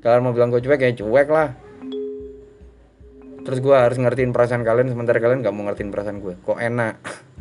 Kalian 0.00 0.22
mau 0.22 0.30
bilang 0.30 0.54
gue 0.54 0.62
cuek 0.62 0.78
ya 0.78 0.94
cuek 0.94 1.28
lah. 1.28 1.58
Terus 3.42 3.58
gue 3.58 3.74
harus 3.74 3.98
ngertiin 3.98 4.30
perasaan 4.30 4.62
kalian 4.62 4.94
sementara 4.94 5.18
kalian 5.18 5.42
gak 5.42 5.50
mau 5.50 5.66
ngertiin 5.66 5.90
perasaan 5.90 6.22
gue 6.22 6.38
kok 6.46 6.62
enak 6.62 6.94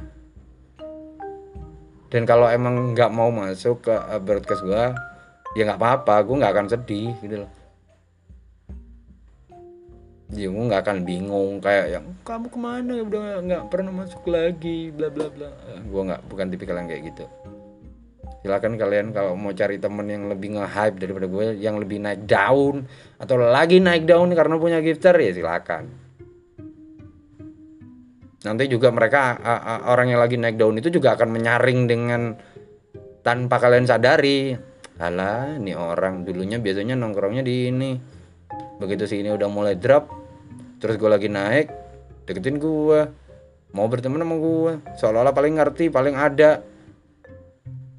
dan 2.11 2.27
kalau 2.27 2.51
emang 2.51 2.91
nggak 2.91 3.07
mau 3.09 3.31
masuk 3.31 3.87
ke 3.87 3.95
uh, 3.95 4.19
broadcast 4.19 4.67
gue 4.67 4.83
ya 5.55 5.61
nggak 5.63 5.79
apa-apa 5.79 6.15
gue 6.27 6.35
nggak 6.43 6.53
akan 6.53 6.67
sedih 6.67 7.15
gitu 7.23 7.47
loh. 7.47 7.51
Ya 10.31 10.47
gue 10.47 10.63
nggak 10.63 10.83
akan 10.83 10.97
bingung 11.07 11.59
kayak 11.63 11.87
yang 11.91 12.05
kamu 12.27 12.47
ke 12.51 12.59
mana? 12.59 12.93
Udah 12.99 13.39
nggak 13.39 13.63
pernah 13.71 13.91
masuk 13.95 14.27
lagi 14.27 14.91
bla 14.91 15.07
bla 15.07 15.31
bla. 15.31 15.49
Gue 15.87 16.01
nggak 16.11 16.21
bukan 16.27 16.45
tipikal 16.51 16.75
yang 16.83 16.91
kayak 16.91 17.15
gitu. 17.15 17.25
Silakan 18.41 18.75
kalian 18.75 19.13
kalau 19.15 19.37
mau 19.37 19.53
cari 19.53 19.77
temen 19.77 20.07
yang 20.09 20.25
lebih 20.25 20.57
nge-hype 20.57 20.97
daripada 20.97 21.29
gue 21.29 21.61
yang 21.61 21.77
lebih 21.77 22.01
naik 22.01 22.25
daun 22.25 22.89
atau 23.21 23.37
lagi 23.37 23.77
naik 23.77 24.09
daun 24.09 24.33
karena 24.33 24.57
punya 24.57 24.81
gifter 24.81 25.13
ya 25.13 25.29
silakan 25.29 25.93
nanti 28.41 28.65
juga 28.65 28.89
mereka 28.89 29.37
orang 29.85 30.09
yang 30.09 30.21
lagi 30.21 30.37
naik 30.37 30.57
daun 30.57 30.81
itu 30.81 30.89
juga 30.89 31.13
akan 31.13 31.29
menyaring 31.29 31.79
dengan 31.85 32.21
tanpa 33.21 33.61
kalian 33.61 33.85
sadari. 33.85 34.57
Alah 35.01 35.57
ini 35.57 35.73
orang 35.73 36.21
dulunya 36.25 36.61
biasanya 36.61 36.93
nongkrongnya 36.93 37.41
di 37.41 37.69
ini. 37.69 37.91
Begitu 38.77 39.05
sih 39.09 39.21
ini 39.21 39.33
udah 39.33 39.49
mulai 39.49 39.77
drop 39.77 40.09
terus 40.81 40.97
gue 40.97 41.09
lagi 41.09 41.29
naik 41.29 41.69
deketin 42.25 42.57
gue 42.57 43.05
mau 43.77 43.85
berteman 43.85 44.25
sama 44.25 44.35
gue 44.41 44.73
seolah-olah 44.97 45.33
paling 45.33 45.53
ngerti 45.57 45.89
paling 45.93 46.17
ada. 46.17 46.61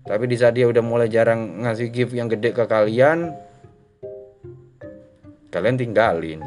Tapi 0.03 0.25
di 0.27 0.35
saat 0.35 0.59
dia 0.59 0.67
udah 0.67 0.83
mulai 0.83 1.07
jarang 1.07 1.63
ngasih 1.63 1.95
gift 1.95 2.15
yang 2.19 2.27
gede 2.27 2.51
ke 2.51 2.67
kalian 2.67 3.31
kalian 5.53 5.77
tinggalin 5.77 6.41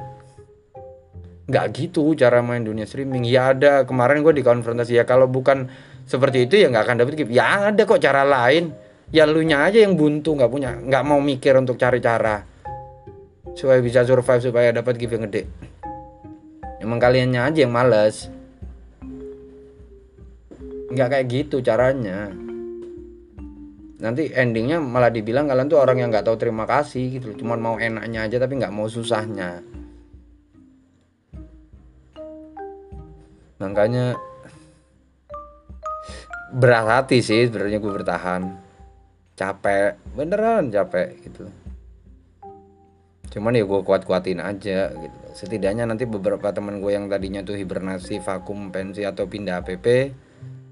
nggak 1.45 1.65
gitu 1.77 2.17
cara 2.17 2.41
main 2.41 2.65
dunia 2.65 2.89
streaming. 2.89 3.25
Ya 3.25 3.53
ada 3.53 3.85
kemarin 3.85 4.25
gue 4.25 4.33
dikonfrontasi. 4.41 4.97
Ya 4.97 5.05
kalau 5.05 5.29
bukan 5.29 5.69
seperti 6.05 6.49
itu 6.49 6.57
ya 6.57 6.73
nggak 6.73 6.83
akan 6.89 6.95
dapet 7.01 7.13
gift. 7.21 7.31
Ya 7.33 7.69
ada 7.69 7.85
kok 7.85 8.01
cara 8.01 8.25
lain. 8.25 8.73
Ya 9.13 9.29
lu 9.29 9.45
nya 9.45 9.69
aja 9.69 9.85
yang 9.85 9.93
buntu 9.93 10.33
nggak 10.33 10.49
punya 10.49 10.73
nggak 10.81 11.03
mau 11.05 11.21
mikir 11.21 11.53
untuk 11.61 11.77
cari 11.77 12.01
cara 12.01 12.41
supaya 13.53 13.77
bisa 13.79 14.01
survive 14.01 14.41
supaya 14.41 14.73
dapat 14.73 14.97
gift 14.97 15.13
yang 15.13 15.29
gede. 15.29 15.45
Emang 16.81 16.97
kaliannya 16.97 17.41
aja 17.45 17.59
yang 17.61 17.73
males. 17.73 18.27
Nggak 20.89 21.07
kayak 21.13 21.25
gitu 21.29 21.61
caranya. 21.61 22.33
Nanti 23.95 24.27
endingnya 24.33 24.81
malah 24.81 25.13
dibilang 25.13 25.47
kalian 25.47 25.69
tuh 25.71 25.79
orang 25.79 26.01
yang 26.01 26.09
nggak 26.11 26.27
tahu 26.27 26.35
terima 26.35 26.67
kasih 26.67 27.15
gitu 27.15 27.41
cuman 27.41 27.57
mau 27.63 27.75
enaknya 27.79 28.27
aja 28.27 28.37
tapi 28.43 28.59
nggak 28.59 28.75
mau 28.75 28.91
susahnya 28.91 29.63
makanya 33.57 34.19
berat 36.55 36.87
hati 36.87 37.19
sih 37.19 37.47
sebenarnya 37.47 37.79
gue 37.83 37.91
bertahan 37.91 38.41
capek 39.35 39.99
beneran 40.15 40.71
capek 40.71 41.19
gitu 41.23 41.47
cuman 43.35 43.51
ya 43.51 43.67
gue 43.67 43.81
kuat-kuatin 43.83 44.39
aja 44.39 44.95
gitu 44.95 45.19
setidaknya 45.35 45.83
nanti 45.83 46.07
beberapa 46.07 46.55
teman 46.55 46.79
gue 46.79 46.95
yang 46.95 47.11
tadinya 47.11 47.43
tuh 47.43 47.59
hibernasi 47.59 48.23
vakum 48.23 48.71
pensi 48.71 49.03
atau 49.03 49.27
pindah 49.27 49.59
app 49.59 49.83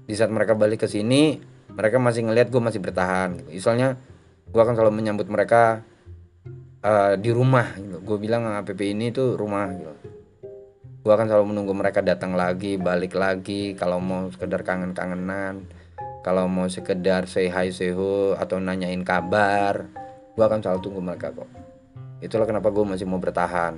di 0.04 0.14
saat 0.16 0.32
mereka 0.32 0.56
balik 0.56 0.84
ke 0.84 0.88
sini 0.88 1.36
mereka 1.68 2.00
masih 2.00 2.24
ngelihat 2.24 2.48
gue 2.48 2.62
masih 2.64 2.80
bertahan 2.80 3.36
gitu. 3.44 3.48
misalnya 3.52 4.00
gue 4.48 4.60
akan 4.60 4.72
selalu 4.76 4.92
menyambut 4.96 5.28
mereka 5.28 5.84
uh, 6.80 7.20
di 7.20 7.28
rumah 7.28 7.76
gitu. 7.76 8.00
gue 8.00 8.16
bilang 8.16 8.48
app 8.48 8.72
ini 8.80 9.12
tuh 9.12 9.36
rumah 9.36 9.68
gitu 9.76 10.13
gue 11.04 11.12
akan 11.12 11.28
selalu 11.28 11.52
menunggu 11.52 11.76
mereka 11.76 12.00
datang 12.00 12.32
lagi 12.32 12.80
balik 12.80 13.12
lagi 13.12 13.76
kalau 13.76 14.00
mau 14.00 14.32
sekedar 14.32 14.64
kangen-kangenan 14.64 15.68
kalau 16.24 16.48
mau 16.48 16.64
sekedar 16.72 17.28
say 17.28 17.52
hi 17.52 17.68
say 17.68 17.92
ho 17.92 18.32
atau 18.32 18.56
nanyain 18.56 19.04
kabar. 19.04 19.84
Gue 20.32 20.40
akan 20.40 20.64
selalu 20.64 20.80
tunggu 20.80 21.04
mereka 21.04 21.36
kok. 21.36 21.44
Itulah 22.24 22.48
kenapa 22.48 22.72
gue 22.72 22.80
masih 22.80 23.04
mau 23.04 23.20
bertahan. 23.20 23.76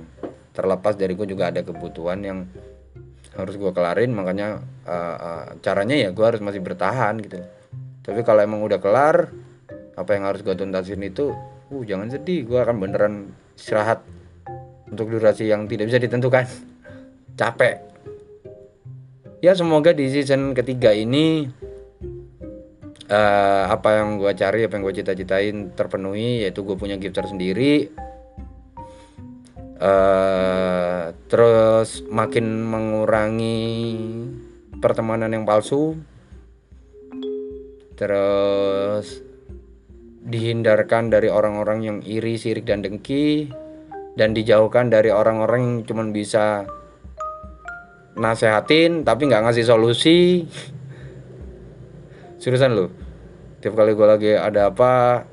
Terlepas 0.55 0.95
dari 0.95 1.11
gue 1.11 1.27
juga 1.27 1.51
ada 1.51 1.59
kebutuhan 1.59 2.23
yang 2.23 2.47
harus 3.35 3.59
gue 3.59 3.69
kelarin 3.75 4.15
makanya 4.15 4.63
uh, 4.87 5.15
uh, 5.19 5.45
caranya 5.59 5.99
ya 5.99 6.09
gue 6.15 6.23
harus 6.23 6.39
masih 6.39 6.63
bertahan 6.63 7.19
gitu. 7.19 7.43
Tapi 8.07 8.23
kalau 8.23 8.39
emang 8.39 8.63
udah 8.63 8.79
kelar 8.79 9.27
apa 9.99 10.09
yang 10.15 10.23
harus 10.23 10.39
gue 10.39 10.55
tuntasin 10.55 11.03
itu 11.03 11.35
uh 11.67 11.83
jangan 11.83 12.07
sedih. 12.07 12.47
Gue 12.47 12.63
akan 12.63 12.79
beneran 12.79 13.35
istirahat 13.59 14.07
untuk 14.87 15.11
durasi 15.11 15.51
yang 15.51 15.67
tidak 15.67 15.91
bisa 15.91 15.99
ditentukan 15.99 16.47
capek. 17.37 17.79
Ya 19.39 19.53
semoga 19.53 19.93
di 19.93 20.09
season 20.09 20.57
ketiga 20.57 20.91
ini 20.91 21.45
uh, 23.07 23.63
apa 23.69 24.01
yang 24.01 24.17
gue 24.17 24.33
cari 24.33 24.65
apa 24.65 24.73
yang 24.75 24.83
gue 24.83 24.95
cita-citain 24.97 25.77
terpenuhi 25.77 26.41
yaitu 26.41 26.65
gue 26.65 26.73
punya 26.73 26.97
gifter 26.97 27.29
sendiri 27.29 27.93
uh, 29.77 31.13
terus 31.29 32.01
makin 32.09 32.65
mengurangi 32.65 33.69
pertemanan 34.77 35.33
yang 35.33 35.45
palsu. 35.45 35.97
Terus 37.97 39.25
dihindarkan 40.27 41.09
dari 41.09 41.33
orang-orang 41.33 41.79
yang 41.81 41.97
iri, 42.05 42.37
sirik 42.37 42.69
dan 42.69 42.85
dengki. 42.85 43.49
Dan 44.17 44.33
dijauhkan 44.33 44.89
dari 44.89 45.13
orang-orang 45.13 45.61
yang 45.61 45.77
cuma 45.85 46.01
bisa 46.09 46.65
nasehatin 48.17 49.05
tapi 49.05 49.29
nggak 49.29 49.47
ngasih 49.47 49.65
solusi. 49.65 50.43
Seriusan 52.37 52.73
lo 52.73 52.89
tiap 53.57 53.73
kali 53.73 53.97
gue 53.97 54.07
lagi 54.07 54.31
ada 54.37 54.69
apa 54.69 55.25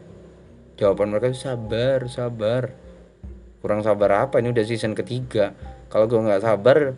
jawaban 0.76 1.12
mereka 1.12 1.32
sabar 1.32 2.04
sabar. 2.08 2.72
Kurang 3.64 3.80
sabar 3.80 4.28
apa? 4.28 4.44
Ini 4.44 4.52
udah 4.52 4.64
season 4.68 4.92
ketiga. 4.92 5.56
Kalau 5.88 6.04
gue 6.04 6.20
nggak 6.20 6.44
sabar 6.44 6.92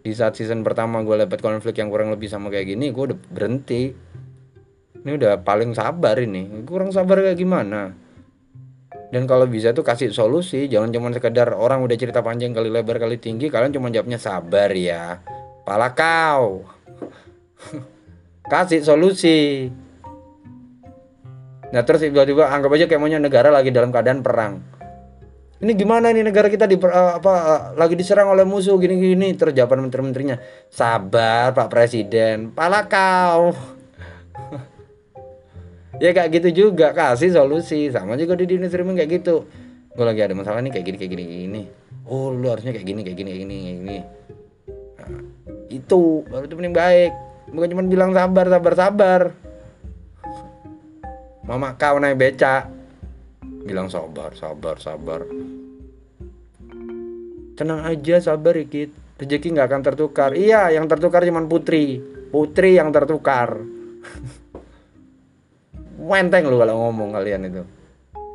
di 0.00 0.12
saat 0.12 0.36
season 0.36 0.60
pertama 0.60 1.00
gue 1.00 1.16
dapat 1.16 1.40
konflik 1.40 1.80
yang 1.80 1.88
kurang 1.88 2.12
lebih 2.12 2.28
sama 2.28 2.52
kayak 2.52 2.76
gini 2.76 2.92
gue 2.92 3.04
udah 3.12 3.18
berhenti. 3.32 3.96
Ini 5.00 5.10
udah 5.16 5.40
paling 5.40 5.72
sabar 5.72 6.20
ini. 6.20 6.64
Kurang 6.68 6.92
sabar 6.92 7.24
kayak 7.24 7.40
gimana 7.40 8.09
dan 9.10 9.26
kalau 9.26 9.50
bisa 9.50 9.74
tuh 9.74 9.82
kasih 9.82 10.14
solusi 10.14 10.70
jangan 10.70 10.94
cuma 10.94 11.10
sekedar 11.10 11.50
orang 11.50 11.82
udah 11.82 11.98
cerita 11.98 12.22
panjang 12.22 12.54
kali 12.54 12.70
lebar 12.70 13.02
kali 13.02 13.18
tinggi 13.18 13.50
kalian 13.50 13.74
cuma 13.74 13.90
jawabnya 13.90 14.22
sabar 14.22 14.70
ya. 14.70 15.18
Pala 15.66 15.90
kau. 15.94 16.66
Kasih 18.50 18.82
solusi. 18.82 19.70
Nah 21.70 21.82
terus 21.86 22.02
tiba-tiba 22.02 22.50
anggap 22.50 22.74
aja 22.74 22.90
kayak 22.90 23.22
negara 23.22 23.54
lagi 23.54 23.70
dalam 23.70 23.94
keadaan 23.94 24.26
perang. 24.26 24.58
Ini 25.60 25.76
gimana 25.76 26.08
ini 26.08 26.24
negara 26.24 26.48
kita 26.48 26.64
di 26.64 26.80
uh, 26.80 27.20
apa 27.20 27.32
uh, 27.36 27.62
lagi 27.76 27.92
diserang 27.92 28.32
oleh 28.32 28.48
musuh 28.48 28.80
gini-gini? 28.80 29.36
Terus 29.36 29.52
jawaban 29.52 29.86
menteri-menterinya 29.86 30.40
sabar 30.72 31.52
Pak 31.52 31.68
Presiden. 31.68 32.50
Pala 32.56 32.88
kau 32.88 33.52
ya 36.00 36.10
kayak 36.16 36.40
gitu 36.40 36.48
juga. 36.66 36.96
Kasih 36.96 37.30
solusi. 37.36 37.92
Sama 37.92 38.16
juga 38.16 38.34
di 38.40 38.48
dunia 38.48 38.66
streaming 38.66 38.96
kayak 38.96 39.10
gitu. 39.20 39.44
Gue 39.92 40.04
lagi 40.08 40.24
ada 40.24 40.32
masalah 40.32 40.64
nih 40.64 40.72
kayak 40.72 40.86
gini 40.88 40.96
kayak 40.96 41.12
gini 41.12 41.22
kayak 41.28 41.42
gini. 41.46 41.62
Oh 42.08 42.32
lu 42.32 42.48
harusnya 42.48 42.72
kayak 42.72 42.86
gini 42.88 43.00
kayak 43.04 43.18
gini 43.20 43.28
kayak 43.30 43.42
gini 43.44 43.54
kayak 43.54 43.76
gini. 43.78 43.98
Nah, 44.96 45.10
itu 45.68 46.00
baru 46.26 46.44
itu 46.48 46.56
paling 46.56 46.74
baik. 46.74 47.12
Bukan 47.50 47.68
cuma 47.76 47.82
bilang 47.84 48.10
sabar 48.16 48.46
sabar 48.48 48.72
sabar. 48.74 49.22
Mama 51.44 51.74
kau 51.76 51.98
naik 52.00 52.16
beca 52.16 52.70
bilang 53.66 53.92
sabar 53.92 54.32
sabar 54.38 54.80
sabar. 54.80 55.20
Tenang 57.58 57.84
aja 57.84 58.16
sabar 58.22 58.56
dikit. 58.56 58.90
Rezeki 59.20 59.52
nggak 59.52 59.68
akan 59.68 59.82
tertukar. 59.84 60.32
Iya 60.32 60.72
yang 60.72 60.88
tertukar 60.88 61.26
cuma 61.28 61.44
putri. 61.44 62.00
Putri 62.30 62.78
yang 62.78 62.94
tertukar 62.94 63.79
wenteng 66.10 66.50
lu 66.50 66.58
kalau 66.58 66.90
ngomong 66.90 67.14
kalian 67.14 67.46
itu. 67.46 67.62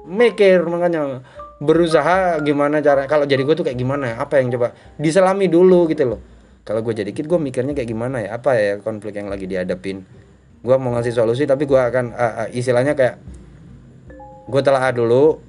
Mikir 0.07 0.63
makanya 0.63 1.19
berusaha 1.59 2.39
gimana 2.39 2.79
cara 2.79 3.03
kalau 3.07 3.27
jadi 3.27 3.43
gue 3.43 3.55
tuh 3.55 3.67
kayak 3.67 3.79
gimana 3.79 4.15
apa 4.15 4.39
yang 4.39 4.55
coba 4.55 4.71
diselami 4.95 5.51
dulu 5.51 5.91
gitu 5.91 6.15
loh. 6.15 6.19
Kalau 6.63 6.81
gue 6.81 6.95
jadi 6.95 7.11
kid 7.11 7.27
gue 7.27 7.37
mikirnya 7.37 7.75
kayak 7.75 7.89
gimana 7.91 8.23
ya 8.23 8.39
apa 8.39 8.55
ya 8.55 8.79
konflik 8.79 9.19
yang 9.19 9.27
lagi 9.27 9.45
dihadapin. 9.45 10.07
Gue 10.63 10.75
mau 10.79 10.95
ngasih 10.95 11.13
solusi 11.13 11.43
tapi 11.43 11.67
gue 11.67 11.77
akan 11.77 12.15
uh, 12.15 12.47
uh, 12.47 12.47
istilahnya 12.55 12.95
kayak 12.95 13.19
gue 14.47 14.61
telah 14.63 14.89
dulu 14.95 15.43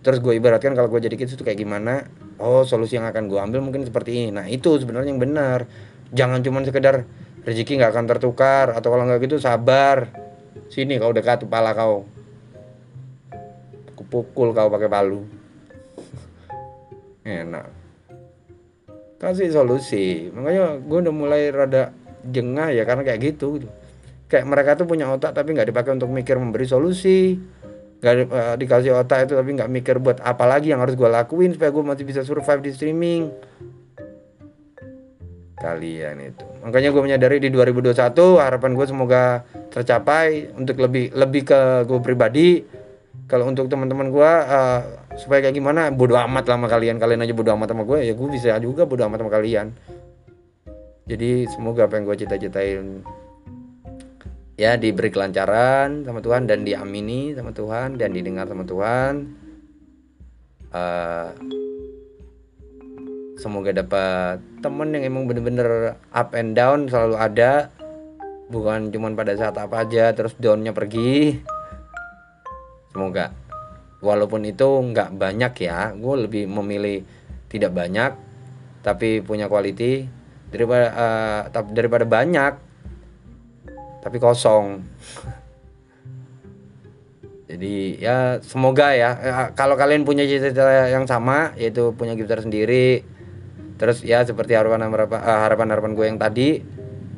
terus 0.00 0.22
gue 0.22 0.32
ibaratkan 0.32 0.72
kalau 0.72 0.88
gue 0.88 1.02
jadi 1.02 1.12
kids 1.18 1.36
itu 1.36 1.44
kayak 1.44 1.60
gimana 1.60 2.08
oh 2.40 2.64
solusi 2.64 2.96
yang 2.96 3.04
akan 3.04 3.28
gue 3.28 3.36
ambil 3.42 3.60
mungkin 3.60 3.82
seperti 3.82 4.16
ini. 4.16 4.30
Nah 4.32 4.46
itu 4.46 4.78
sebenarnya 4.78 5.10
yang 5.10 5.20
benar. 5.20 5.66
Jangan 6.10 6.42
cuma 6.42 6.62
sekedar 6.62 7.06
rezeki 7.44 7.80
nggak 7.82 7.90
akan 7.90 8.04
tertukar 8.06 8.66
atau 8.74 8.88
kalau 8.90 9.04
nggak 9.06 9.24
gitu 9.28 9.36
sabar 9.38 10.29
sini 10.70 10.96
kau 10.96 11.14
dekat 11.14 11.44
kepala 11.44 11.74
kau. 11.76 12.06
Kupukul 13.98 14.54
kau 14.54 14.68
pakai 14.70 14.88
palu. 14.90 15.26
Enak. 17.26 17.66
Kasih 19.20 19.52
solusi. 19.52 20.32
Makanya 20.32 20.80
gue 20.80 20.98
udah 21.04 21.14
mulai 21.14 21.52
rada 21.52 21.92
jengah 22.24 22.72
ya 22.72 22.84
karena 22.84 23.04
kayak 23.04 23.20
gitu, 23.32 23.64
kayak 24.28 24.44
mereka 24.44 24.76
tuh 24.76 24.84
punya 24.84 25.08
otak 25.08 25.32
tapi 25.32 25.56
nggak 25.56 25.68
dipakai 25.72 25.96
untuk 25.96 26.08
mikir 26.08 26.40
memberi 26.40 26.64
solusi. 26.64 27.36
Nggak 28.00 28.14
uh, 28.32 28.56
dikasih 28.56 28.96
otak 28.96 29.28
itu 29.28 29.36
tapi 29.36 29.50
nggak 29.60 29.68
mikir 29.68 30.00
buat 30.00 30.24
apa 30.24 30.48
lagi 30.48 30.72
yang 30.72 30.80
harus 30.80 30.96
gue 30.96 31.04
lakuin 31.04 31.52
supaya 31.52 31.68
gue 31.68 31.84
masih 31.84 32.04
bisa 32.08 32.24
survive 32.24 32.64
di 32.64 32.72
streaming 32.72 33.28
kalian 35.60 36.16
itu. 36.24 36.46
Makanya 36.64 36.88
gue 36.88 37.02
menyadari 37.04 37.36
di 37.36 37.52
2021 37.52 37.92
harapan 38.40 38.70
gue 38.72 38.86
semoga 38.88 39.22
tercapai 39.68 40.48
untuk 40.56 40.80
lebih 40.80 41.12
lebih 41.12 41.42
ke 41.44 41.60
gue 41.84 42.00
pribadi. 42.00 42.64
Kalau 43.28 43.46
untuk 43.46 43.70
teman-teman 43.70 44.10
gue 44.10 44.32
uh, 44.32 44.80
supaya 45.14 45.44
kayak 45.44 45.54
gimana 45.54 45.92
bodo 45.92 46.16
amat 46.16 46.48
sama 46.48 46.66
kalian. 46.66 46.96
Kalian 46.96 47.22
aja 47.22 47.36
bodo 47.36 47.52
amat 47.54 47.68
sama 47.76 47.84
gue 47.84 48.08
ya 48.08 48.12
gue 48.16 48.28
bisa 48.32 48.56
juga 48.58 48.88
bodo 48.88 49.04
amat 49.06 49.20
sama 49.20 49.30
kalian. 49.30 49.66
Jadi 51.06 51.44
semoga 51.52 51.86
apa 51.86 52.00
yang 52.00 52.04
gue 52.08 52.16
cita-citain 52.24 53.04
ya 54.60 54.76
diberi 54.76 55.08
kelancaran 55.08 56.04
sama 56.04 56.20
Tuhan 56.20 56.44
dan 56.44 56.64
diamini 56.64 57.32
sama 57.36 57.52
Tuhan 57.52 58.00
dan 58.00 58.10
didengar 58.16 58.48
sama 58.48 58.64
Tuhan. 58.64 59.14
Uh, 60.70 61.28
semoga 63.40 63.72
dapat 63.72 64.36
temen 64.60 64.92
yang 64.92 65.08
emang 65.08 65.24
bener-bener 65.24 65.96
up 66.12 66.36
and 66.36 66.52
down 66.52 66.84
selalu 66.92 67.16
ada. 67.16 67.72
Bukan 68.52 68.92
cuman 68.92 69.16
pada 69.16 69.32
saat 69.32 69.56
apa 69.56 69.88
aja 69.88 70.12
terus 70.12 70.36
downnya 70.36 70.76
pergi. 70.76 71.40
Semoga. 72.92 73.32
Walaupun 74.04 74.44
itu 74.44 74.64
nggak 74.64 75.16
banyak 75.16 75.52
ya 75.64 75.92
gue 75.96 76.14
lebih 76.28 76.44
memilih 76.48 77.00
tidak 77.48 77.72
banyak 77.72 78.12
tapi 78.84 79.24
punya 79.24 79.48
quality. 79.48 80.04
Daripada 80.50 80.86
uh, 81.48 81.64
daripada 81.72 82.04
banyak 82.04 82.52
tapi 84.04 84.16
kosong. 84.20 84.84
Jadi 87.50 88.02
ya 88.02 88.38
semoga 88.44 88.92
ya. 88.94 89.10
Eh, 89.16 89.48
kalau 89.54 89.78
kalian 89.78 90.04
punya 90.04 90.26
cita-cita 90.26 90.90
yang 90.90 91.06
sama 91.06 91.54
yaitu 91.54 91.94
punya 91.94 92.18
gitar 92.18 92.42
sendiri 92.42 93.19
terus 93.80 94.04
ya 94.04 94.20
seperti 94.20 94.52
harapan 94.52 94.92
harapan 94.92 95.24
harapan 95.24 95.66
harapan 95.72 95.92
gue 95.96 96.04
yang 96.04 96.20
tadi 96.20 96.60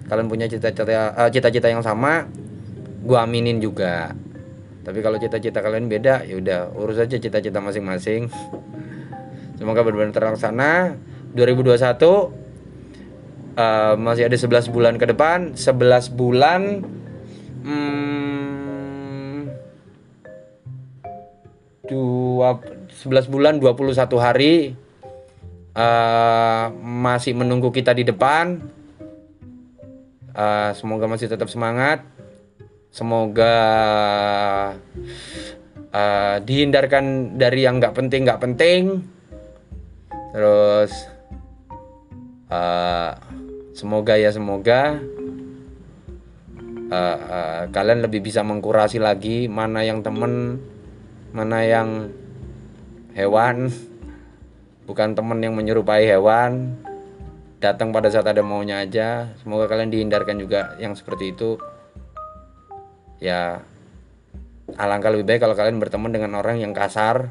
kalian 0.07 0.31
punya 0.31 0.46
cita-cita 0.46 1.11
uh, 1.11 1.27
cita-cita 1.27 1.66
yang 1.66 1.83
sama 1.83 2.31
gue 3.03 3.18
aminin 3.18 3.59
juga. 3.59 4.14
Tapi 4.83 4.98
kalau 4.98 5.18
cita-cita 5.18 5.62
kalian 5.62 5.87
beda 5.90 6.22
ya 6.27 6.38
udah 6.38 6.61
urus 6.75 7.03
aja 7.03 7.18
cita-cita 7.18 7.59
masing-masing. 7.59 8.31
Semoga 9.59 9.83
benar-benar 9.87 10.14
terlaksana. 10.14 10.98
2021 11.35 11.81
uh, 13.57 13.94
masih 13.98 14.27
ada 14.27 14.37
11 14.38 14.75
bulan 14.75 14.94
ke 14.98 15.07
depan. 15.07 15.55
11 15.55 16.18
bulan 16.18 16.83
hmm, 17.62 19.38
dua, 21.87 22.59
11 22.90 23.31
bulan 23.31 23.62
21 23.62 23.96
hari 24.18 24.75
uh, 25.76 26.72
masih 26.80 27.37
menunggu 27.37 27.72
kita 27.72 27.92
di 27.96 28.04
depan. 28.04 28.61
Uh, 30.32 30.72
semoga 30.72 31.04
masih 31.08 31.28
tetap 31.28 31.48
semangat. 31.52 32.04
Semoga 32.92 33.56
uh, 35.92 36.37
dihindarkan 36.44 37.37
dari 37.40 37.64
yang 37.64 37.80
nggak 37.80 37.96
penting 37.96 38.20
nggak 38.24 38.42
penting. 38.42 38.82
Terus 40.32 40.92
uh, 42.48 43.12
semoga 43.76 44.16
ya 44.16 44.32
semoga 44.32 45.00
uh, 46.92 47.18
uh, 47.20 47.62
kalian 47.72 48.04
lebih 48.04 48.24
bisa 48.24 48.44
mengkurasi 48.44 49.00
lagi 49.00 49.48
mana 49.48 49.85
yang 49.85 50.04
temen 50.04 50.61
mana 51.32 51.64
yang 51.64 52.12
hewan 53.16 53.72
bukan 54.86 55.14
temen 55.14 55.38
yang 55.42 55.54
menyerupai 55.54 56.06
hewan. 56.06 56.76
Datang 57.62 57.94
pada 57.94 58.10
saat 58.10 58.26
ada 58.26 58.42
maunya 58.42 58.82
aja. 58.82 59.30
Semoga 59.38 59.70
kalian 59.70 59.94
dihindarkan 59.94 60.36
juga 60.42 60.74
yang 60.82 60.98
seperti 60.98 61.30
itu. 61.30 61.58
Ya 63.22 63.62
alangkah 64.74 65.14
lebih 65.14 65.30
baik 65.30 65.40
kalau 65.46 65.54
kalian 65.54 65.78
berteman 65.78 66.10
dengan 66.10 66.34
orang 66.42 66.58
yang 66.58 66.74
kasar. 66.74 67.30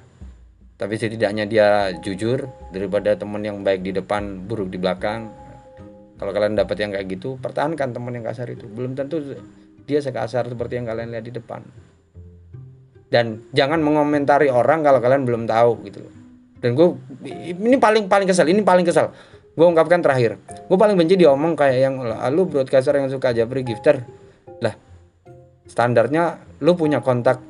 Tapi 0.80 0.98
setidaknya 0.98 1.46
dia 1.46 1.94
jujur 2.02 2.50
daripada 2.74 3.14
teman 3.14 3.44
yang 3.46 3.62
baik 3.62 3.86
di 3.86 3.92
depan 3.94 4.48
buruk 4.48 4.72
di 4.72 4.80
belakang. 4.82 5.30
Kalau 6.18 6.32
kalian 6.32 6.58
dapat 6.58 6.78
yang 6.80 6.96
kayak 6.96 7.06
gitu 7.12 7.38
pertahankan 7.38 7.92
teman 7.92 8.16
yang 8.16 8.26
kasar 8.26 8.48
itu. 8.50 8.66
Belum 8.72 8.96
tentu 8.96 9.20
dia 9.86 10.00
sekasar 10.00 10.48
seperti 10.48 10.80
yang 10.80 10.88
kalian 10.88 11.12
lihat 11.12 11.26
di 11.28 11.34
depan. 11.36 11.62
Dan 13.12 13.44
jangan 13.52 13.84
mengomentari 13.84 14.48
orang 14.48 14.88
kalau 14.88 15.04
kalian 15.04 15.28
belum 15.28 15.44
tahu 15.44 15.84
gitu 15.92 16.08
loh 16.08 16.21
dan 16.62 16.78
gue 16.78 16.88
ini 17.26 17.76
paling 17.82 18.06
paling 18.06 18.30
kesel 18.30 18.46
ini 18.46 18.62
paling 18.62 18.86
kesel. 18.86 19.10
Gue 19.58 19.68
ungkapkan 19.68 20.00
terakhir. 20.00 20.38
Gue 20.70 20.78
paling 20.78 20.96
benci 20.96 21.18
diomong 21.18 21.58
kayak 21.58 21.78
yang 21.82 21.96
lu 22.32 22.48
broadcaster 22.48 22.96
yang 22.96 23.10
suka 23.10 23.34
japri 23.34 23.66
gifter. 23.66 24.06
Lah 24.62 24.78
standarnya 25.66 26.38
lu 26.62 26.78
punya 26.78 27.02
kontak 27.02 27.42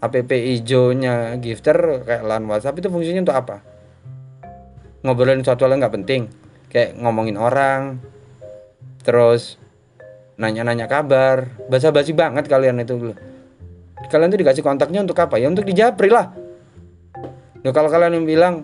app 0.00 0.16
hijaunya 0.16 1.36
gifter 1.38 2.04
kayak 2.08 2.22
lan 2.24 2.48
whatsapp 2.48 2.74
itu 2.74 2.88
fungsinya 2.88 3.20
untuk 3.28 3.36
apa? 3.36 3.56
Ngobrolin 5.04 5.44
sesuatu 5.44 5.68
yang 5.68 5.84
nggak 5.84 5.94
penting 6.00 6.32
kayak 6.72 6.96
ngomongin 6.96 7.36
orang 7.36 8.00
terus 9.04 9.60
nanya-nanya 10.40 10.88
kabar 10.88 11.52
basa-basi 11.68 12.16
banget 12.16 12.48
kalian 12.48 12.80
itu. 12.80 13.12
Kalian 14.08 14.32
tuh 14.32 14.40
dikasih 14.40 14.64
kontaknya 14.64 15.04
untuk 15.04 15.20
apa? 15.20 15.36
Ya 15.36 15.52
untuk 15.52 15.68
dijapri 15.68 16.08
lah 16.08 16.43
nah, 17.64 17.72
kalau 17.72 17.88
kalian 17.88 18.20
yang 18.20 18.26
bilang 18.28 18.54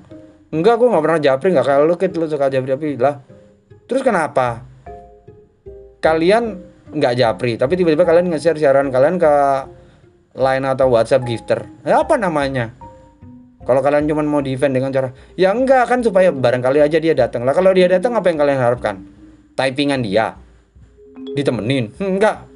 enggak 0.52 0.76
gue 0.76 0.88
nggak 0.92 1.04
pernah 1.04 1.20
japri 1.20 1.48
nggak 1.56 1.66
kalau 1.66 1.84
lu 1.88 1.96
kit. 1.96 2.12
Lu 2.14 2.28
suka 2.28 2.52
japri 2.52 2.76
japri 2.76 2.94
lah 3.00 3.24
terus 3.88 4.04
kenapa? 4.04 4.62
Kalian 6.04 6.60
nggak 6.92 7.14
japri 7.16 7.56
tapi 7.56 7.80
tiba-tiba 7.80 8.04
kalian 8.04 8.28
nge-share 8.30 8.60
siaran 8.60 8.92
kalian 8.92 9.16
ke 9.16 9.32
line 10.36 10.64
atau 10.68 10.86
WhatsApp 10.92 11.26
gifter. 11.26 11.66
Ya, 11.82 12.04
apa 12.04 12.14
namanya? 12.14 12.70
Kalau 13.60 13.84
kalian 13.84 14.08
cuma 14.08 14.24
mau 14.24 14.40
defend 14.40 14.72
dengan 14.72 14.90
cara 14.90 15.12
ya 15.36 15.52
enggak 15.52 15.84
kan 15.86 16.00
supaya 16.00 16.32
barangkali 16.32 16.80
aja 16.80 16.98
dia 16.98 17.14
datang. 17.14 17.44
Lah 17.44 17.52
kalau 17.52 17.70
dia 17.72 17.86
datang 17.86 18.16
apa 18.16 18.26
yang 18.28 18.38
kalian 18.40 18.60
harapkan? 18.60 19.04
Typingan 19.54 20.00
dia? 20.00 20.34
Ditemenin? 21.36 21.92
Enggak. 22.00 22.48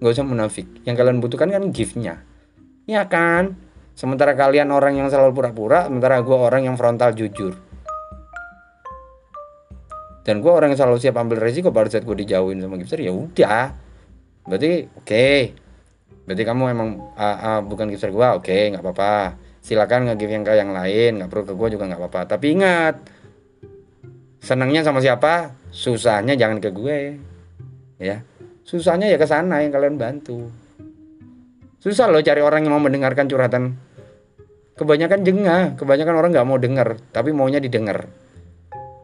Nggak 0.00 0.12
usah 0.12 0.26
munafik. 0.26 0.66
Yang 0.88 0.96
kalian 1.00 1.18
butuhkan 1.20 1.48
kan 1.52 1.64
giftnya. 1.70 2.24
Ya 2.88 3.04
kan 3.08 3.56
sementara 3.94 4.34
kalian 4.34 4.70
orang 4.74 4.98
yang 4.98 5.08
selalu 5.08 5.32
pura-pura 5.32 5.86
sementara 5.88 6.20
gue 6.20 6.36
orang 6.36 6.66
yang 6.66 6.76
frontal 6.76 7.14
jujur. 7.14 7.54
Dan 10.24 10.40
gue 10.40 10.48
orang 10.48 10.72
yang 10.72 10.80
selalu 10.80 10.98
siap 11.00 11.20
ambil 11.20 11.40
resiko 11.40 11.68
pada 11.68 11.92
saat 11.92 12.08
gue 12.08 12.16
dijauhin 12.24 12.60
sama 12.60 12.80
gifter 12.80 13.00
ya 13.00 13.12
udah. 13.12 13.76
Berarti 14.44 14.72
oke. 14.88 15.06
Okay. 15.06 15.40
berarti 16.24 16.40
kamu 16.48 16.72
emang 16.72 16.90
uh, 17.20 17.20
uh, 17.20 17.60
bukan 17.60 17.92
gifter 17.92 18.08
gue 18.08 18.24
oke 18.24 18.48
okay, 18.48 18.72
nggak 18.72 18.80
apa-apa. 18.80 19.36
Silakan 19.60 20.08
nge-give 20.08 20.32
yang 20.32 20.44
ke 20.44 20.52
yang 20.56 20.72
lain 20.72 21.20
nggak 21.20 21.28
perlu 21.28 21.44
ke 21.44 21.54
gue 21.56 21.68
juga 21.76 21.84
nggak 21.88 22.00
apa-apa. 22.00 22.20
Tapi 22.36 22.46
ingat 22.56 22.96
senangnya 24.40 24.80
sama 24.80 25.04
siapa 25.04 25.52
susahnya 25.68 26.32
jangan 26.36 26.64
ke 26.64 26.72
gue. 26.72 26.98
Ya 28.00 28.24
susahnya 28.64 29.12
ya 29.12 29.20
ke 29.20 29.28
sana 29.28 29.60
yang 29.60 29.70
kalian 29.76 30.00
bantu 30.00 30.48
susah 31.84 32.08
loh 32.08 32.24
cari 32.24 32.40
orang 32.40 32.64
yang 32.64 32.72
mau 32.72 32.80
mendengarkan 32.80 33.28
curhatan. 33.28 33.76
Kebanyakan 34.74 35.20
jengah 35.20 35.76
kebanyakan 35.76 36.14
orang 36.16 36.30
nggak 36.32 36.48
mau 36.48 36.56
dengar 36.56 36.96
tapi 37.12 37.36
maunya 37.36 37.60
didengar. 37.60 38.08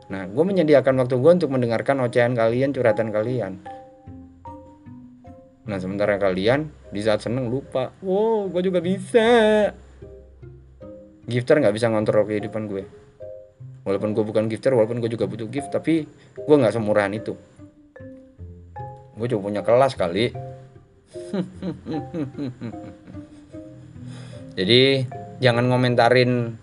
Nah 0.08 0.24
gue 0.24 0.44
menyediakan 0.48 0.96
waktu 1.04 1.20
gue 1.20 1.32
untuk 1.44 1.52
mendengarkan 1.52 2.00
ocehan 2.00 2.32
kalian 2.32 2.72
curhatan 2.72 3.12
kalian. 3.12 3.60
Nah 5.68 5.76
sementara 5.76 6.16
kalian 6.16 6.72
di 6.88 7.04
saat 7.04 7.20
seneng 7.20 7.52
lupa. 7.52 7.92
Wow 8.00 8.48
gue 8.48 8.72
juga 8.72 8.80
bisa. 8.80 9.28
Gifter 11.28 11.60
nggak 11.60 11.76
bisa 11.76 11.92
ngontrol 11.92 12.24
kehidupan 12.24 12.64
gue. 12.64 12.82
Walaupun 13.84 14.16
gue 14.16 14.24
bukan 14.24 14.48
gifter 14.48 14.72
walaupun 14.72 15.04
gue 15.04 15.12
juga 15.12 15.28
butuh 15.28 15.52
gift 15.52 15.68
tapi 15.68 16.08
gue 16.34 16.56
nggak 16.56 16.72
semurahan 16.72 17.12
itu. 17.12 17.36
Gue 19.20 19.26
juga 19.28 19.52
punya 19.52 19.60
kelas 19.60 19.94
kali 20.00 20.49
jadi 24.58 24.82
jangan 25.42 25.66
ngomentarin 25.66 26.54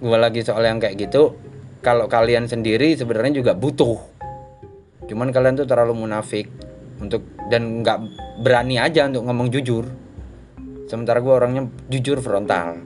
gue 0.00 0.18
lagi 0.18 0.44
soal 0.44 0.64
yang 0.64 0.80
kayak 0.80 1.08
gitu. 1.08 1.36
Kalau 1.84 2.08
kalian 2.08 2.48
sendiri 2.48 2.96
sebenarnya 2.96 3.44
juga 3.44 3.52
butuh. 3.52 4.00
Cuman 5.04 5.28
kalian 5.32 5.60
tuh 5.60 5.68
terlalu 5.68 6.08
munafik 6.08 6.48
untuk 6.96 7.28
dan 7.52 7.84
nggak 7.84 7.98
berani 8.40 8.80
aja 8.80 9.04
untuk 9.04 9.28
ngomong 9.28 9.52
jujur. 9.52 9.84
Sementara 10.88 11.20
gue 11.20 11.32
orangnya 11.32 11.68
jujur 11.92 12.24
frontal. 12.24 12.80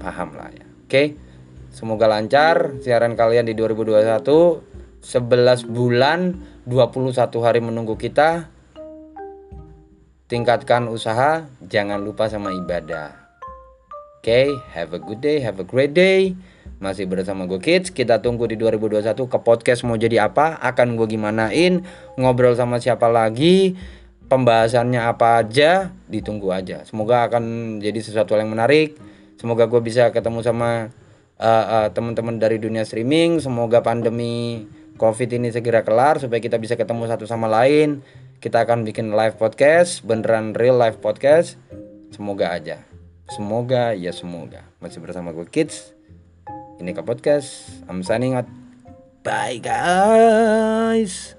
Paham 0.00 0.30
lah 0.32 0.48
ya. 0.48 0.64
Oke? 0.88 1.12
Semoga 1.68 2.08
lancar 2.08 2.80
siaran 2.80 3.12
kalian 3.12 3.44
di 3.44 3.52
2021 3.52 5.04
11 5.04 5.68
bulan 5.68 6.40
21 6.64 7.44
hari 7.44 7.60
menunggu 7.62 7.94
kita 7.94 8.57
tingkatkan 10.28 10.86
usaha 10.92 11.48
jangan 11.64 12.04
lupa 12.04 12.28
sama 12.28 12.52
ibadah. 12.52 13.16
Oke 14.20 14.28
okay, 14.28 14.46
have 14.76 14.92
a 14.92 15.00
good 15.00 15.24
day 15.24 15.40
have 15.40 15.56
a 15.56 15.66
great 15.66 15.96
day. 15.96 16.36
Masih 16.78 17.10
bersama 17.10 17.48
gue 17.48 17.58
kids. 17.58 17.90
Kita 17.90 18.22
tunggu 18.22 18.46
di 18.46 18.54
2021 18.54 19.16
ke 19.16 19.38
podcast 19.42 19.82
mau 19.82 19.98
jadi 19.98 20.30
apa 20.30 20.60
akan 20.62 20.94
gue 20.94 21.08
gimanain 21.10 21.82
ngobrol 22.14 22.54
sama 22.54 22.78
siapa 22.78 23.10
lagi 23.10 23.74
pembahasannya 24.28 25.00
apa 25.00 25.42
aja 25.42 25.90
ditunggu 26.06 26.52
aja. 26.52 26.84
Semoga 26.84 27.26
akan 27.26 27.78
jadi 27.80 27.98
sesuatu 27.98 28.36
yang 28.36 28.52
menarik. 28.52 29.00
Semoga 29.40 29.64
gue 29.66 29.80
bisa 29.80 30.12
ketemu 30.12 30.44
sama 30.44 30.92
uh, 31.40 31.64
uh, 31.66 31.88
teman-teman 31.90 32.36
dari 32.36 32.60
dunia 32.60 32.84
streaming. 32.84 33.40
Semoga 33.40 33.80
pandemi 33.80 34.68
covid 35.00 35.30
ini 35.34 35.48
segera 35.48 35.82
kelar 35.82 36.20
supaya 36.20 36.38
kita 36.38 36.60
bisa 36.60 36.76
ketemu 36.76 37.08
satu 37.08 37.24
sama 37.24 37.48
lain 37.48 38.04
kita 38.38 38.62
akan 38.62 38.86
bikin 38.86 39.14
live 39.14 39.34
podcast 39.34 40.06
beneran 40.06 40.54
real 40.54 40.78
live 40.78 41.02
podcast. 41.02 41.58
Semoga 42.14 42.54
aja. 42.54 42.82
Semoga 43.28 43.92
ya 43.98 44.14
semoga. 44.14 44.64
Masih 44.78 45.02
bersama 45.02 45.34
gue 45.34 45.44
kids. 45.50 45.92
Ini 46.78 46.94
ke 46.94 47.02
podcast. 47.02 47.66
I'm 47.90 48.06
signing 48.06 48.38
out. 48.38 48.46
Bye 49.26 49.58
guys 49.60 51.37